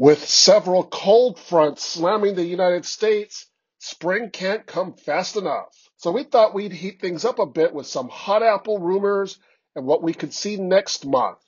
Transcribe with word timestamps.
With 0.00 0.28
several 0.28 0.84
cold 0.84 1.40
fronts 1.40 1.84
slamming 1.84 2.36
the 2.36 2.44
United 2.44 2.84
States, 2.84 3.50
spring 3.80 4.30
can't 4.30 4.64
come 4.64 4.94
fast 4.94 5.34
enough. 5.34 5.76
So 5.96 6.12
we 6.12 6.22
thought 6.22 6.54
we'd 6.54 6.70
heat 6.70 7.00
things 7.00 7.24
up 7.24 7.40
a 7.40 7.46
bit 7.46 7.74
with 7.74 7.88
some 7.88 8.08
hot 8.08 8.44
Apple 8.44 8.78
rumors 8.78 9.40
and 9.74 9.86
what 9.86 10.00
we 10.00 10.14
could 10.14 10.32
see 10.32 10.56
next 10.56 11.04
month. 11.04 11.40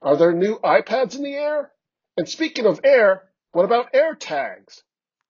Are 0.00 0.16
there 0.16 0.32
new 0.32 0.60
iPads 0.60 1.16
in 1.16 1.24
the 1.24 1.34
air? 1.34 1.72
And 2.16 2.28
speaking 2.28 2.64
of 2.64 2.78
air, 2.84 3.24
what 3.50 3.64
about 3.64 3.92
AirTags? 3.92 4.82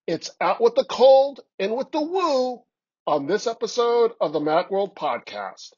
It's 0.06 0.30
out 0.38 0.60
with 0.60 0.74
the 0.74 0.84
cold 0.84 1.40
and 1.58 1.74
with 1.74 1.92
the 1.92 2.02
woo 2.02 2.62
on 3.06 3.26
this 3.26 3.46
episode 3.46 4.12
of 4.20 4.34
the 4.34 4.40
Macworld 4.40 4.94
Podcast. 4.94 5.70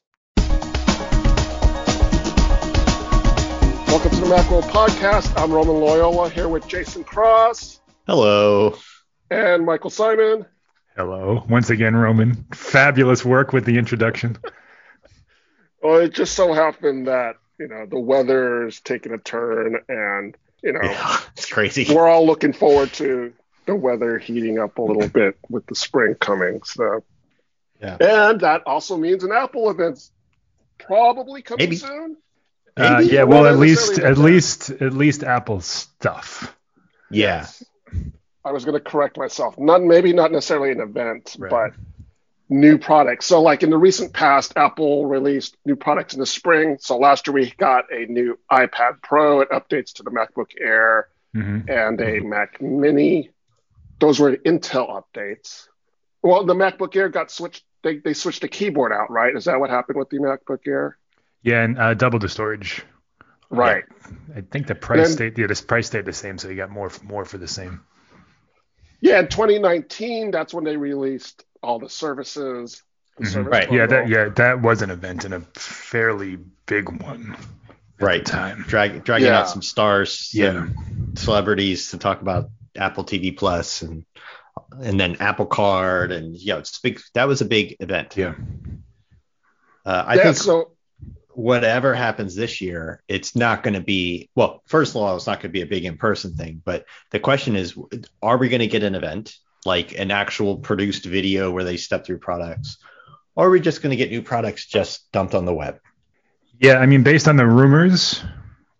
Welcome 3.87 4.11
to 4.11 4.17
the 4.21 4.25
Macworld 4.27 4.63
Podcast. 4.63 5.33
I'm 5.41 5.51
Roman 5.51 5.75
Loyola 5.79 6.29
here 6.29 6.47
with 6.47 6.67
Jason 6.67 7.03
Cross 7.03 7.79
Hello. 8.05 8.77
and 9.31 9.65
Michael 9.65 9.89
Simon. 9.89 10.45
Hello. 10.95 11.43
Once 11.49 11.69
again, 11.69 11.95
Roman. 11.95 12.45
Fabulous 12.53 13.23
work 13.25 13.53
with 13.53 13.65
the 13.65 13.77
introduction. 13.77 14.37
Well, 15.81 15.99
it 15.99 16.13
just 16.13 16.33
so 16.35 16.53
happened 16.53 17.07
that, 17.07 17.35
you 17.59 17.67
know, 17.67 17.85
the 17.85 17.99
weather's 17.99 18.79
taking 18.81 19.13
a 19.13 19.17
turn 19.17 19.77
and, 19.87 20.35
you 20.61 20.73
know, 20.73 20.81
Yeah, 20.83 21.17
it's 21.35 21.45
crazy. 21.51 21.93
we're 21.93 22.07
all 22.07 22.25
looking 22.25 22.53
forward 22.53 22.93
to 22.93 23.33
the 23.65 23.75
weather 23.75 24.17
heating 24.19 24.59
up 24.59 24.77
a 24.77 24.81
little 24.81 25.07
bit 25.09 25.37
with 25.49 25.65
the 25.65 25.75
spring 25.75 26.15
coming. 26.15 26.61
So, 26.63 27.03
Yeah. 27.81 27.97
and 27.99 28.41
that 28.41 28.63
also 28.67 28.97
means 28.97 29.23
an 29.23 29.31
Apple 29.31 29.69
event's 29.69 30.11
probably 30.77 31.41
coming 31.41 31.65
Maybe. 31.65 31.75
soon. 31.77 32.17
Uh, 32.77 32.99
yeah, 32.99 33.23
Well, 33.23 33.43
well, 33.43 33.53
at 33.53 33.59
least, 33.59 33.99
at 33.99 34.15
that. 34.15 34.17
least, 34.17 34.69
at 34.69 34.93
least 34.93 35.23
Apple 35.23 35.61
stuff. 35.61 36.55
Yeah. 37.09 37.47
I 38.45 38.51
was 38.51 38.65
going 38.65 38.81
to 38.81 38.89
correct 38.89 39.17
myself. 39.17 39.57
Not 39.57 39.83
maybe 39.83 40.13
not 40.13 40.31
necessarily 40.31 40.71
an 40.71 40.79
event, 40.79 41.35
Right. 41.39 41.49
but 41.49 41.71
new 42.49 42.77
products. 42.77 43.25
So, 43.25 43.41
like 43.41 43.63
in 43.63 43.69
the 43.69 43.77
recent 43.77 44.13
past, 44.13 44.53
Apple 44.55 45.05
released 45.05 45.57
new 45.65 45.75
products 45.75 46.13
in 46.13 46.19
the 46.19 46.25
spring. 46.25 46.77
So 46.79 46.97
last 46.97 47.27
year 47.27 47.33
we 47.33 47.51
got 47.57 47.91
a 47.91 48.05
new 48.05 48.37
iPad 48.51 49.01
Pro. 49.03 49.41
It 49.41 49.49
updates 49.49 49.93
to 49.95 50.03
the 50.03 50.11
MacBook 50.11 50.51
Air 50.59 51.09
hmm 51.33 51.59
and 51.67 51.99
a 52.01 52.19
Mac 52.21 52.61
Mini. 52.61 53.31
Those 53.99 54.19
were 54.19 54.37
Intel 54.37 55.03
updates. 55.03 55.67
Well, 56.23 56.45
the 56.45 56.53
MacBook 56.53 56.95
Air 56.95 57.09
got 57.09 57.31
switched. 57.31 57.63
They 57.83 57.97
they 57.97 58.13
switched 58.13 58.41
the 58.41 58.47
keyboard 58.47 58.91
out, 58.93 59.11
right? 59.11 59.35
Is 59.35 59.45
that 59.45 59.59
what 59.59 59.69
happened 59.69 59.97
with 59.97 60.09
the 60.09 60.19
MacBook 60.19 60.65
Air? 60.67 60.97
Yeah, 61.47 61.63
and 61.63 61.79
uh, 61.79 61.93
double 61.93 62.19
the 62.19 62.27
storage. 62.27 62.83
Right. 63.49 63.85
I 64.35 64.41
think 64.41 64.67
the 64.67 64.75
price 64.75 65.07
Then- 65.07 65.11
stayed, 65.15 65.37
yeah, 65.37 65.47
the 65.47 65.63
price 65.65 65.87
stayed 65.87 66.03
the 66.03 66.11
same, 66.11 66.37
so 66.37 66.49
you 66.49 66.55
got 66.55 66.69
more, 66.69 66.91
more 67.03 67.23
for 67.23 67.37
the 67.37 67.47
same. 67.47 67.79
Yeah, 68.99 69.19
in 69.19 69.29
2019, 69.29 70.31
that's 70.31 70.53
when 70.53 70.65
they 70.65 70.75
released 70.75 71.45
all 71.63 71.79
the 71.79 71.89
services. 71.89 72.83
the 73.17 73.23
Mhm. 73.23 73.27
service 73.33 73.51
Right. 73.51 73.71
Yeah, 73.71 73.85
that, 73.87 74.09
yeah, 74.09 74.29
that 74.35 74.61
was 74.61 74.81
an 74.83 74.91
event 74.91 75.23
and 75.25 75.33
a 75.33 75.39
fairly 75.55 76.35
big 76.65 76.89
one. 77.01 77.35
Right. 77.99 78.23
time. 78.23 78.63
Drag, 78.67 79.03
dragging 79.05 79.27
Yeah. 79.29 79.39
out 79.39 79.49
some 79.49 79.63
stars, 79.63 80.29
Yeah. 80.33 80.51
and 80.51 81.17
celebrities 81.17 81.89
to 81.91 81.97
talk 81.97 82.21
about 82.21 82.51
Apple 82.75 83.03
TV 83.05 83.31
Plus 83.31 83.81
and 83.81 84.05
and 84.83 84.99
then 84.99 85.15
Apple 85.19 85.45
Card 85.47 86.11
and 86.11 86.35
yeah, 86.35 86.57
it's 86.57 86.77
big. 86.79 86.99
That 87.15 87.27
was 87.27 87.41
a 87.41 87.45
big 87.45 87.75
event. 87.79 88.15
Yeah. 88.17 88.35
Uh, 89.85 90.03
I 90.05 90.15
yeah, 90.15 90.23
think 90.23 90.35
so 90.37 90.76
whatever 91.37 91.93
happens 91.93 92.33
this 92.33 92.61
year, 92.61 93.03
it's 93.07 93.35
not 93.35 93.61
going 93.61 93.75
to 93.75 93.79
be 93.79 94.27
well. 94.33 94.63
First 94.65 94.95
of 94.95 95.01
all, 95.03 95.15
it's 95.15 95.27
not 95.27 95.39
going 95.39 95.51
to 95.51 95.59
be 95.59 95.61
a 95.61 95.67
big 95.67 95.85
in-person 95.85 96.33
thing. 96.33 96.63
But 96.65 96.85
the 97.11 97.19
question 97.19 97.55
is, 97.55 97.77
are 98.23 98.37
we 98.37 98.49
going 98.49 98.61
to 98.61 98.67
get 98.67 98.81
an 98.81 98.95
event 98.95 99.35
like 99.63 99.99
an 99.99 100.09
actual 100.09 100.57
produced 100.57 101.05
video 101.05 101.51
where 101.51 101.63
they 101.63 101.77
step 101.77 102.05
through 102.05 102.17
products, 102.17 102.77
or 103.35 103.45
are 103.45 103.49
we 103.51 103.59
just 103.59 103.83
going 103.83 103.91
to 103.91 103.95
get 103.95 104.09
new 104.09 104.23
products 104.23 104.65
just 104.65 105.11
dumped 105.11 105.35
on 105.35 105.45
the 105.45 105.53
web? 105.53 105.79
Yeah, 106.59 106.77
I 106.77 106.87
mean, 106.87 107.03
based 107.03 107.27
on 107.27 107.37
the 107.37 107.45
rumors, 107.45 108.23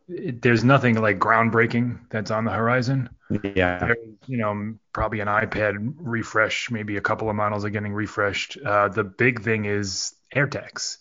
it, 0.08 0.42
there's 0.42 0.64
nothing 0.64 1.00
like 1.00 1.20
groundbreaking 1.20 2.10
that's 2.10 2.32
on 2.32 2.44
the 2.44 2.52
horizon. 2.52 3.10
Yeah. 3.30 3.78
There's, 3.80 3.98
you 4.26 4.38
know, 4.38 4.74
probably 4.94 5.20
an 5.20 5.28
iPad 5.28 5.94
refresh, 5.98 6.72
maybe 6.72 6.98
a 6.98 7.02
couple 7.02 7.30
of 7.30 7.36
models 7.36 7.66
are 7.66 7.70
getting 7.70 7.94
refreshed. 7.94 8.58
Uh, 8.66 8.88
the 8.88 9.04
big 9.04 9.44
thing 9.44 9.66
is 9.66 10.16
AirTags. 10.36 10.98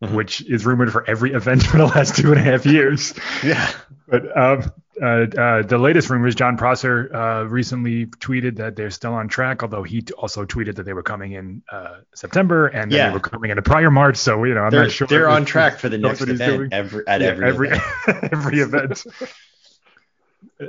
Which 0.00 0.42
is 0.42 0.64
rumored 0.64 0.92
for 0.92 1.08
every 1.10 1.32
event 1.32 1.64
for 1.64 1.76
the 1.78 1.86
last 1.86 2.14
two 2.16 2.30
and 2.30 2.40
a 2.40 2.42
half 2.42 2.64
years. 2.64 3.14
Yeah. 3.44 3.72
But 4.06 4.36
um, 4.36 4.72
uh, 5.02 5.06
uh, 5.06 5.62
the 5.62 5.76
latest 5.76 6.08
rumors, 6.08 6.34
Jon 6.34 6.56
Prosser 6.56 7.14
uh, 7.14 7.42
recently 7.44 8.06
tweeted 8.06 8.56
that 8.56 8.74
they're 8.74 8.90
still 8.90 9.12
on 9.12 9.28
track, 9.28 9.62
although 9.62 9.82
he 9.82 10.00
t- 10.00 10.14
also 10.14 10.46
tweeted 10.46 10.76
that 10.76 10.84
they 10.84 10.94
were 10.94 11.02
coming 11.02 11.32
in 11.32 11.62
uh, 11.70 11.96
September 12.14 12.68
and 12.68 12.90
Yeah. 12.90 13.08
they 13.08 13.14
were 13.14 13.20
coming 13.20 13.50
in 13.50 13.58
a 13.58 13.62
prior 13.62 13.90
March. 13.90 14.16
So, 14.16 14.44
you 14.44 14.54
know, 14.54 14.62
I'm 14.62 14.70
they're, 14.70 14.82
not 14.84 14.92
sure. 14.92 15.06
they're 15.08 15.28
on 15.28 15.44
track 15.44 15.78
for 15.78 15.88
the 15.90 15.98
next 15.98 16.22
event 16.22 16.72
every, 16.72 17.06
at 17.06 17.20
Yeah, 17.20 17.26
every, 17.28 17.46
every 17.48 17.68
event. 17.68 17.82
every 18.32 18.60
event. 18.60 19.04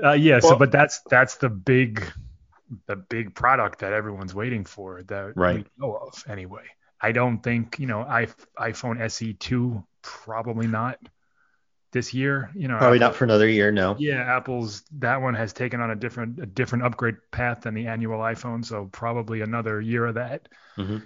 Uh, 0.04 0.12
yeah, 0.14 0.40
so 0.40 0.58
but 0.58 0.72
that's 0.72 1.02
that's 1.10 1.36
the 1.38 1.50
big 1.50 2.04
the 2.88 2.96
big 2.96 3.34
product 3.34 3.80
that 3.80 3.94
everyone's 3.94 4.36
waiting 4.36 4.66
for 4.66 5.02
that 5.04 5.34
Right. 5.38 5.58
we 5.58 5.66
know 5.78 5.96
of 5.96 6.24
anyway. 6.28 6.64
I 7.02 7.12
don't 7.12 7.40
think 7.42 7.80
you 7.80 7.88
know 7.88 8.02
I, 8.02 8.28
iPhone 8.58 9.00
SE 9.02 9.34
two 9.34 9.84
probably 10.02 10.68
not 10.68 10.98
this 11.92 12.14
year. 12.14 12.52
You 12.56 12.68
know, 12.68 12.78
Probably 12.78 12.98
Apple- 12.98 13.08
not 13.08 13.16
for 13.16 13.24
another 13.24 13.48
year. 13.48 13.72
No. 13.72 13.96
Yeah, 13.98 14.22
Apple's 14.22 14.84
that 15.00 15.22
one 15.22 15.34
has 15.34 15.54
taken 15.54 15.82
on 15.82 15.92
a 15.92 15.96
different 15.96 16.40
a 16.40 16.46
different 16.46 16.86
upgrade 16.86 17.16
path 17.32 17.62
than 17.62 17.74
the 17.74 17.88
annual 17.88 18.20
iPhone, 18.20 18.64
so 18.64 18.90
probably 18.92 19.42
another 19.42 19.82
year 19.82 20.06
of 20.06 20.16
that. 20.16 20.48
Mhm. 20.78 21.04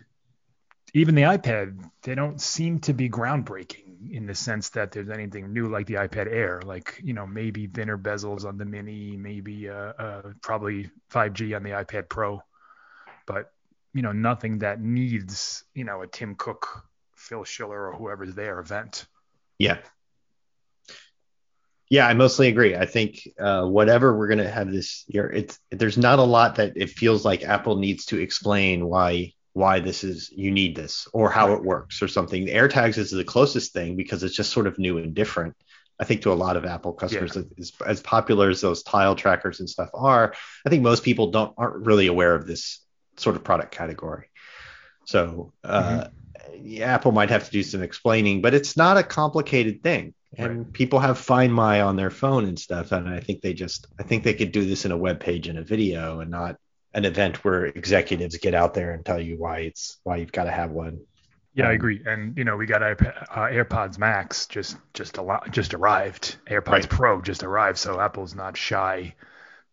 Even 0.95 1.15
the 1.15 1.23
iPad, 1.23 1.89
they 2.03 2.13
don't 2.15 2.39
seem 2.39 2.79
to 2.81 2.93
be 2.93 3.09
groundbreaking 3.09 4.11
in 4.11 4.25
the 4.27 4.35
sense 4.35 4.69
that 4.69 4.91
there's 4.91 5.09
anything 5.09 5.53
new 5.53 5.67
like 5.67 5.87
the 5.87 5.95
iPad 5.95 6.27
Air, 6.27 6.61
like 6.65 6.99
you 7.03 7.13
know 7.13 7.25
maybe 7.25 7.67
thinner 7.67 7.97
bezels 7.97 8.45
on 8.45 8.57
the 8.57 8.65
Mini, 8.65 9.15
maybe 9.17 9.69
uh, 9.69 9.73
uh, 9.97 10.21
probably 10.41 10.89
5G 11.09 11.55
on 11.55 11.63
the 11.63 11.71
iPad 11.71 12.09
Pro, 12.09 12.41
but 13.25 13.51
you 13.93 14.01
know 14.01 14.11
nothing 14.11 14.59
that 14.59 14.79
needs 14.81 15.63
you 15.73 15.83
know 15.83 16.01
a 16.01 16.07
Tim 16.07 16.35
Cook, 16.35 16.83
Phil 17.15 17.43
Schiller, 17.43 17.89
or 17.89 17.95
whoever's 17.95 18.35
there 18.35 18.59
event. 18.59 19.05
Yeah. 19.57 19.77
Yeah, 21.89 22.07
I 22.07 22.15
mostly 22.15 22.47
agree. 22.47 22.75
I 22.75 22.87
think 22.87 23.27
uh, 23.39 23.65
whatever 23.65 24.17
we're 24.17 24.27
gonna 24.27 24.49
have 24.49 24.71
this 24.71 25.05
year, 25.07 25.29
it's 25.31 25.59
there's 25.69 25.97
not 25.97 26.17
a 26.17 26.23
lot 26.23 26.55
that 26.55 26.73
it 26.75 26.89
feels 26.89 27.23
like 27.23 27.43
Apple 27.43 27.77
needs 27.77 28.05
to 28.05 28.19
explain 28.19 28.87
why 28.87 29.33
why 29.53 29.79
this 29.79 30.03
is 30.03 30.31
you 30.31 30.49
need 30.49 30.75
this 30.75 31.07
or 31.13 31.29
how 31.29 31.53
it 31.53 31.63
works 31.63 32.01
or 32.01 32.07
something. 32.07 32.45
The 32.45 32.53
AirTags 32.53 32.97
is 32.97 33.11
the 33.11 33.23
closest 33.23 33.73
thing 33.73 33.95
because 33.95 34.23
it's 34.23 34.35
just 34.35 34.51
sort 34.51 34.65
of 34.65 34.79
new 34.79 34.97
and 34.97 35.13
different. 35.13 35.55
I 35.99 36.05
think 36.05 36.23
to 36.23 36.31
a 36.31 36.33
lot 36.33 36.57
of 36.57 36.65
Apple 36.65 36.93
customers, 36.93 37.37
as, 37.37 37.71
as 37.85 38.01
popular 38.01 38.49
as 38.49 38.61
those 38.61 38.81
tile 38.81 39.15
trackers 39.15 39.59
and 39.59 39.69
stuff 39.69 39.91
are, 39.93 40.33
I 40.65 40.69
think 40.69 40.81
most 40.81 41.03
people 41.03 41.29
don't 41.29 41.53
aren't 41.55 41.85
really 41.85 42.07
aware 42.07 42.33
of 42.33 42.47
this 42.47 42.82
sort 43.17 43.35
of 43.35 43.43
product 43.43 43.71
category. 43.71 44.27
So 45.05 45.53
uh, 45.63 46.07
yeah, 46.61 46.93
Apple 46.93 47.11
might 47.11 47.29
have 47.29 47.45
to 47.45 47.51
do 47.51 47.63
some 47.63 47.83
explaining, 47.83 48.41
but 48.41 48.53
it's 48.53 48.77
not 48.77 48.97
a 48.97 49.03
complicated 49.03 49.83
thing. 49.83 50.13
And 50.35 50.73
people 50.73 50.99
have 50.99 51.19
Find 51.19 51.53
My 51.53 51.81
on 51.81 51.95
their 51.95 52.09
phone 52.09 52.45
and 52.45 52.57
stuff, 52.57 52.91
and 52.91 53.07
I 53.07 53.19
think 53.19 53.41
they 53.41 53.53
just 53.53 53.85
I 53.99 54.03
think 54.03 54.23
they 54.23 54.33
could 54.33 54.51
do 54.51 54.65
this 54.65 54.83
in 54.83 54.91
a 54.91 54.97
web 54.97 55.19
page 55.19 55.47
and 55.47 55.59
a 55.59 55.63
video, 55.63 56.21
and 56.21 56.31
not 56.31 56.57
an 56.93 57.05
event 57.05 57.43
where 57.43 57.65
executives 57.65 58.37
get 58.37 58.55
out 58.55 58.73
there 58.73 58.91
and 58.91 59.05
tell 59.05 59.21
you 59.21 59.37
why 59.37 59.59
it's 59.59 59.99
why 60.03 60.17
you've 60.17 60.31
got 60.31 60.45
to 60.45 60.51
have 60.51 60.71
one. 60.71 61.01
Yeah, 61.53 61.69
I 61.69 61.73
agree. 61.73 62.01
And 62.05 62.35
you 62.35 62.45
know, 62.45 62.57
we 62.57 62.65
got 62.65 62.81
iPad, 62.81 63.27
uh, 63.29 63.41
AirPods 63.41 63.99
Max 63.99 64.47
just 64.47 64.77
just 64.95 65.17
a 65.17 65.21
lot 65.21 65.51
just 65.51 65.75
arrived. 65.75 66.37
AirPods 66.47 66.67
Right. 66.67 66.89
Pro 66.89 67.21
just 67.21 67.43
arrived, 67.43 67.77
so 67.77 67.99
Apple's 67.99 68.33
not 68.33 68.57
shy 68.57 69.13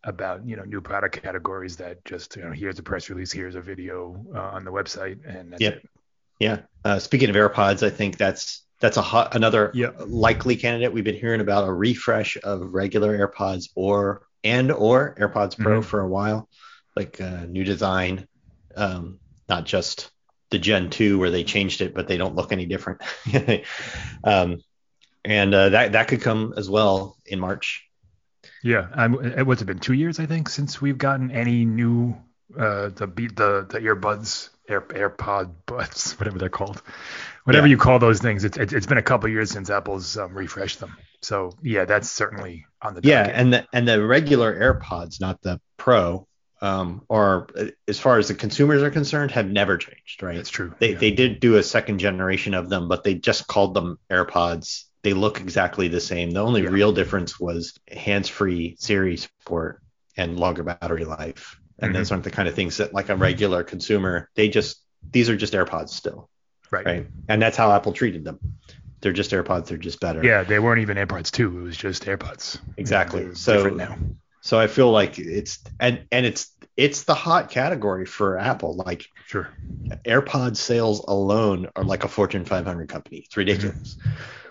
about 0.04 0.46
you 0.46 0.56
know 0.56 0.64
new 0.64 0.80
product 0.80 1.22
categories 1.22 1.76
that 1.76 2.04
just 2.04 2.36
you 2.36 2.42
know 2.42 2.52
here's 2.52 2.78
a 2.78 2.82
press 2.82 3.10
release, 3.10 3.32
here's 3.32 3.54
a 3.54 3.60
video 3.60 4.24
uh, 4.34 4.40
on 4.56 4.64
the 4.64 4.72
website, 4.72 5.18
and 5.26 5.52
that's 5.52 5.60
Yep. 5.62 5.74
it. 5.76 5.88
Yeah. 6.38 6.60
Uh, 6.84 6.98
speaking 6.98 7.28
of 7.28 7.36
AirPods, 7.36 7.86
I 7.86 7.90
think 7.90 8.16
that's 8.16 8.64
that's 8.80 8.96
a 8.96 9.02
hot, 9.02 9.34
another 9.36 9.72
likely 10.06 10.56
candidate. 10.56 10.92
We've 10.92 11.04
been 11.04 11.14
hearing 11.14 11.42
about 11.42 11.68
a 11.68 11.72
refresh 11.72 12.38
of 12.42 12.72
regular 12.72 13.16
AirPods 13.18 13.68
or 13.74 14.22
and 14.42 14.72
or 14.72 15.14
AirPods 15.18 15.58
Pro 15.58 15.80
Mhm. 15.80 15.84
for 15.84 16.00
a 16.00 16.08
while, 16.08 16.48
like 16.96 17.20
uh, 17.20 17.44
new 17.44 17.62
design, 17.62 18.26
um, 18.74 19.18
not 19.50 19.66
just 19.66 20.10
the 20.48 20.58
Gen 20.58 20.88
2 20.88 21.18
where 21.18 21.30
they 21.30 21.44
changed 21.44 21.82
it, 21.82 21.92
but 21.94 22.08
they 22.08 22.16
don't 22.16 22.34
look 22.36 22.52
any 22.52 22.64
different. 22.64 23.02
um, 24.24 24.62
and 25.24 25.54
uh, 25.54 25.68
that 25.68 25.92
that 25.92 26.08
could 26.08 26.22
come 26.22 26.54
as 26.56 26.70
well 26.70 27.18
in 27.26 27.38
March. 27.38 27.86
Yeah, 28.62 28.88
I'm, 28.94 29.14
it- 29.24 29.46
what's 29.46 29.62
it 29.62 29.66
been 29.66 29.78
two 29.78 29.94
years 29.94 30.20
I 30.20 30.26
think 30.26 30.48
since 30.48 30.80
we've 30.80 30.98
gotten 30.98 31.30
any 31.30 31.64
new 31.64 32.16
uh, 32.58 32.88
the 32.88 33.06
beat 33.06 33.36
the 33.36 33.66
the 33.68 33.78
earbuds, 33.80 34.50
Air 34.68 34.80
AirPod 34.82 35.52
buds, 35.66 36.12
whatever 36.18 36.38
they're 36.38 36.48
called, 36.48 36.82
whatever 37.44 37.66
yeah. 37.66 37.72
you 37.72 37.76
call 37.76 37.98
those 37.98 38.20
things. 38.20 38.44
It's 38.44 38.56
it's 38.56 38.86
been 38.86 38.98
a 38.98 39.02
couple 39.02 39.28
years 39.28 39.50
since 39.50 39.70
Apple's 39.70 40.16
um, 40.16 40.34
refreshed 40.34 40.80
them. 40.80 40.96
So 41.22 41.52
yeah, 41.62 41.84
that's 41.84 42.10
certainly 42.10 42.66
on 42.82 42.94
the 42.94 43.00
yeah, 43.04 43.22
and 43.22 43.52
the 43.52 43.66
and 43.72 43.86
the 43.86 44.04
regular 44.04 44.54
AirPods, 44.58 45.20
not 45.20 45.40
the 45.42 45.60
Pro, 45.76 46.26
um, 46.60 47.02
or 47.08 47.48
as 47.88 47.98
far 47.98 48.18
as 48.18 48.28
the 48.28 48.34
consumers 48.34 48.82
are 48.82 48.90
concerned, 48.90 49.30
have 49.32 49.48
never 49.48 49.76
changed. 49.76 50.22
Right? 50.22 50.36
That's 50.36 50.50
true. 50.50 50.74
They 50.78 50.92
yeah. 50.92 50.98
they 50.98 51.10
did 51.10 51.40
do 51.40 51.56
a 51.56 51.62
second 51.62 51.98
generation 51.98 52.54
of 52.54 52.68
them, 52.68 52.88
but 52.88 53.04
they 53.04 53.14
just 53.14 53.46
called 53.46 53.74
them 53.74 53.98
AirPods. 54.10 54.84
They 55.02 55.12
look 55.14 55.40
exactly 55.40 55.88
the 55.88 56.00
same. 56.00 56.30
The 56.30 56.42
only 56.42 56.62
yeah. 56.62 56.68
real 56.68 56.92
difference 56.92 57.40
was 57.40 57.78
hands-free 57.90 58.76
Siri 58.78 59.16
support 59.16 59.82
and 60.16 60.38
longer 60.38 60.62
battery 60.62 61.04
life. 61.04 61.58
And 61.78 61.90
mm-hmm. 61.90 61.98
those 61.98 62.12
aren't 62.12 62.24
the 62.24 62.30
kind 62.30 62.48
of 62.48 62.54
things 62.54 62.76
that 62.76 62.92
like 62.92 63.08
a 63.08 63.16
regular 63.16 63.62
consumer, 63.62 64.28
they 64.34 64.48
just 64.48 64.82
these 65.10 65.30
are 65.30 65.36
just 65.36 65.54
AirPods 65.54 65.90
still. 65.90 66.28
Right. 66.70 66.86
Right. 66.86 67.06
And 67.28 67.40
that's 67.40 67.56
how 67.56 67.72
Apple 67.72 67.92
treated 67.92 68.24
them. 68.24 68.38
They're 69.00 69.12
just 69.12 69.30
AirPods, 69.30 69.66
they're 69.66 69.78
just 69.78 69.98
better. 69.98 70.22
Yeah, 70.22 70.44
they 70.44 70.58
weren't 70.58 70.82
even 70.82 70.98
AirPods 70.98 71.30
too. 71.30 71.58
it 71.58 71.62
was 71.62 71.76
just 71.76 72.04
AirPods. 72.04 72.58
Exactly. 72.76 73.34
so 73.34 73.68
now. 73.70 73.96
So 74.42 74.58
I 74.58 74.66
feel 74.66 74.90
like 74.90 75.18
it's 75.18 75.58
and 75.78 76.04
and 76.12 76.24
it's 76.24 76.54
it's 76.76 77.04
the 77.04 77.14
hot 77.14 77.50
category 77.50 78.06
for 78.06 78.38
Apple. 78.38 78.76
Like 78.76 79.06
sure. 79.26 79.50
AirPod 80.04 80.56
sales 80.56 81.04
alone 81.06 81.68
are 81.76 81.84
like 81.84 82.04
a 82.04 82.08
Fortune 82.08 82.44
500 82.44 82.88
company. 82.88 83.18
It's 83.18 83.36
ridiculous. 83.36 83.96
Mm-hmm. 83.96 84.10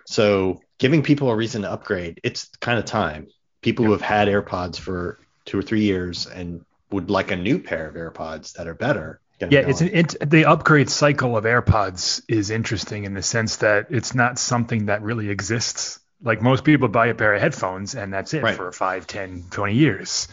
So 0.09 0.61
giving 0.79 1.03
people 1.03 1.29
a 1.29 1.35
reason 1.35 1.61
to 1.61 1.71
upgrade, 1.71 2.19
it's 2.23 2.49
kind 2.59 2.79
of 2.79 2.85
time. 2.85 3.27
People 3.61 3.85
yep. 3.85 3.87
who 3.87 3.91
have 3.91 4.01
had 4.01 4.27
AirPods 4.27 4.79
for 4.79 5.19
two 5.45 5.59
or 5.59 5.61
three 5.61 5.81
years 5.83 6.25
and 6.25 6.65
would 6.89 7.11
like 7.11 7.29
a 7.29 7.35
new 7.35 7.59
pair 7.59 7.87
of 7.87 7.93
AirPods 7.93 8.53
that 8.53 8.67
are 8.67 8.73
better. 8.73 9.21
Yeah, 9.39 9.59
it's 9.59 9.81
it, 9.81 10.15
the 10.27 10.45
upgrade 10.45 10.89
cycle 10.89 11.37
of 11.37 11.43
AirPods 11.43 12.23
is 12.27 12.49
interesting 12.49 13.03
in 13.03 13.13
the 13.13 13.21
sense 13.21 13.57
that 13.57 13.87
it's 13.91 14.15
not 14.15 14.39
something 14.39 14.87
that 14.87 15.03
really 15.03 15.29
exists. 15.29 15.99
Like 16.23 16.41
most 16.41 16.63
people 16.63 16.87
buy 16.87 17.07
a 17.07 17.15
pair 17.15 17.35
of 17.35 17.41
headphones 17.41 17.93
and 17.93 18.11
that's 18.11 18.33
it 18.33 18.41
right. 18.41 18.55
for 18.55 18.71
5, 18.71 19.05
10, 19.05 19.45
20 19.51 19.75
years. 19.75 20.27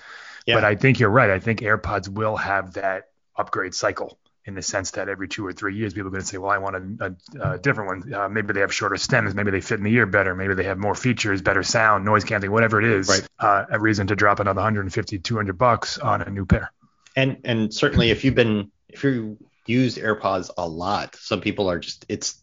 Yeah. 0.47 0.55
But 0.55 0.65
I 0.65 0.75
think 0.75 1.01
you're 1.01 1.11
right. 1.11 1.29
I 1.29 1.39
think 1.39 1.61
AirPods 1.61 2.09
will 2.09 2.37
have 2.37 2.73
that 2.75 3.11
upgrade 3.37 3.75
cycle 3.75 4.19
in 4.47 4.55
the 4.55 4.63
sense 4.63 4.93
that 4.93 5.09
every 5.09 5.27
two 5.27 5.45
or 5.45 5.53
three 5.53 5.75
years, 5.77 5.93
people 5.93 6.07
are 6.07 6.11
going 6.11 6.23
to 6.23 6.27
say, 6.27 6.39
well, 6.39 6.53
I 6.53 6.59
want 6.59 6.77
a, 6.77 7.15
a, 7.41 7.53
a 7.53 7.59
different 7.59 8.05
one. 8.05 8.15
Uh, 8.15 8.29
maybe 8.29 8.53
they 8.53 8.61
have 8.61 8.73
shorter 8.73 8.97
stems. 8.97 9.35
Maybe 9.35 9.51
they 9.51 9.61
fit 9.61 9.79
in 9.79 9.85
the 9.85 9.93
ear 9.93 10.07
better. 10.07 10.37
Maybe 10.37 10.55
they 10.55 10.65
have 10.65 10.79
more 10.79 10.95
features, 10.95 11.43
better 11.43 11.65
sound, 11.65 12.05
noise 12.05 12.23
canceling, 12.23 12.53
whatever 12.53 12.81
it 12.81 12.89
is. 12.89 13.09
Right. 13.09 13.27
Uh, 13.39 13.65
a 13.71 13.81
reason 13.81 14.07
to 14.07 14.17
drop 14.17 14.39
another 14.39 14.61
150, 14.61 15.19
200 15.19 15.59
bucks 15.59 15.99
on 15.99 16.23
a 16.23 16.31
new 16.31 16.47
pair. 16.47 16.71
And 17.17 17.39
and 17.45 17.75
certainly 17.75 18.11
if 18.11 18.25
you've 18.25 18.35
been 18.35 18.71
if 18.89 19.03
you 19.03 19.39
use 19.67 19.97
AirPods 19.97 20.51
a 20.57 20.69
lot, 20.69 21.17
some 21.17 21.41
people 21.41 21.69
are 21.71 21.81
just 21.81 22.07
it's 22.09 22.41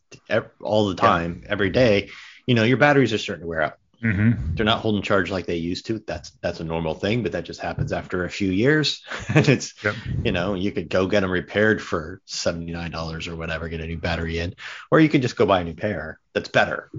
all 0.61 0.89
the 0.89 0.95
time, 0.95 1.41
yeah. 1.43 1.51
every 1.51 1.69
day. 1.69 2.09
You 2.45 2.55
know, 2.55 2.63
your 2.63 2.77
batteries 2.77 3.13
are 3.13 3.17
starting 3.17 3.43
to 3.43 3.47
wear 3.47 3.61
out. 3.61 3.77
Mm-hmm. 4.03 4.55
They're 4.55 4.65
not 4.65 4.81
holding 4.81 5.01
charge 5.01 5.31
like 5.31 5.45
they 5.45 5.55
used 5.55 5.85
to. 5.85 5.99
That's 6.05 6.31
that's 6.41 6.59
a 6.59 6.65
normal 6.65 6.93
thing, 6.93 7.23
but 7.23 7.31
that 7.31 7.45
just 7.45 7.61
happens 7.61 7.93
after 7.93 8.25
a 8.25 8.29
few 8.29 8.51
years. 8.51 9.01
and 9.33 9.47
it's 9.47 9.81
yep. 9.81 9.95
you 10.23 10.33
know 10.33 10.55
you 10.55 10.71
could 10.73 10.89
go 10.89 11.07
get 11.07 11.21
them 11.21 11.31
repaired 11.31 11.81
for 11.81 12.21
seventy 12.25 12.73
nine 12.73 12.91
dollars 12.91 13.29
or 13.29 13.37
whatever, 13.37 13.69
get 13.69 13.79
a 13.79 13.87
new 13.87 13.97
battery 13.97 14.39
in, 14.39 14.55
or 14.91 14.99
you 14.99 15.07
could 15.07 15.21
just 15.21 15.37
go 15.37 15.45
buy 15.45 15.61
a 15.61 15.63
new 15.63 15.73
pair 15.73 16.19
that's 16.33 16.49
better. 16.49 16.91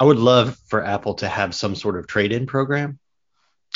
I 0.00 0.04
would 0.04 0.16
love 0.16 0.56
for 0.68 0.82
Apple 0.82 1.14
to 1.14 1.28
have 1.28 1.54
some 1.54 1.74
sort 1.76 1.98
of 1.98 2.06
trade 2.06 2.32
in 2.32 2.46
program. 2.46 2.98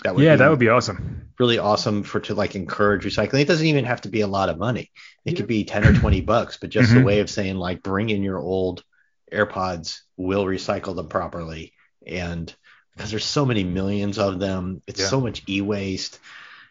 That 0.02 0.14
would 0.14 0.25
yeah, 0.25 0.37
that 0.37 0.49
would 0.49 0.59
be 0.59 0.70
awesome. 0.70 1.29
Really 1.38 1.59
awesome 1.59 2.05
for 2.05 2.20
to 2.20 2.35
like 2.35 2.55
encourage 2.55 3.05
recycling. 3.05 3.43
It 3.43 3.49
doesn't 3.49 3.67
even 3.67 3.85
have 3.85 4.00
to 4.02 4.09
be 4.09 4.23
a 4.23 4.26
lot 4.26 4.49
of 4.49 4.56
money. 4.56 4.91
It 5.26 5.32
yeah. 5.32 5.37
could 5.37 5.47
be 5.47 5.64
ten 5.64 5.85
or 5.85 5.93
twenty 5.93 6.23
bucks, 6.23 6.56
but 6.56 6.70
just 6.70 6.91
mm-hmm. 6.91 7.02
a 7.02 7.05
way 7.05 7.20
of 7.20 7.29
saying 7.29 7.56
like 7.56 7.82
bring 7.82 8.09
in 8.09 8.23
your 8.23 8.38
old 8.38 8.82
AirPods, 9.31 10.00
we'll 10.17 10.47
recycle 10.47 10.97
them 10.97 11.09
properly 11.09 11.75
and 12.06 12.55
because 12.94 13.11
there's 13.11 13.25
so 13.25 13.44
many 13.44 13.64
millions 13.64 14.19
of 14.19 14.38
them, 14.38 14.82
it's 14.87 15.00
yeah. 15.00 15.08
so 15.08 15.20
much 15.20 15.43
e-waste. 15.49 16.19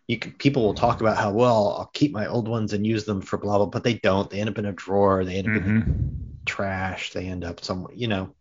You 0.07 0.17
can, 0.17 0.33
people 0.33 0.63
will 0.63 0.73
talk 0.73 1.01
about 1.01 1.17
how 1.17 1.31
well 1.31 1.75
I'll 1.77 1.91
keep 1.93 2.11
my 2.11 2.27
old 2.27 2.47
ones 2.47 2.73
and 2.73 2.85
use 2.85 3.05
them 3.05 3.21
for 3.21 3.37
blah 3.37 3.57
blah, 3.57 3.67
but 3.67 3.83
they 3.83 3.95
don't. 3.95 4.29
They 4.29 4.39
end 4.39 4.49
up 4.49 4.57
in 4.57 4.65
a 4.65 4.71
drawer. 4.71 5.25
They 5.25 5.37
end 5.37 5.47
up 5.47 5.63
mm-hmm. 5.63 5.77
in 5.77 6.37
trash. 6.45 7.13
They 7.13 7.25
end 7.25 7.43
up 7.43 7.63
somewhere. 7.63 7.93
You 7.95 8.07
know, 8.07 8.35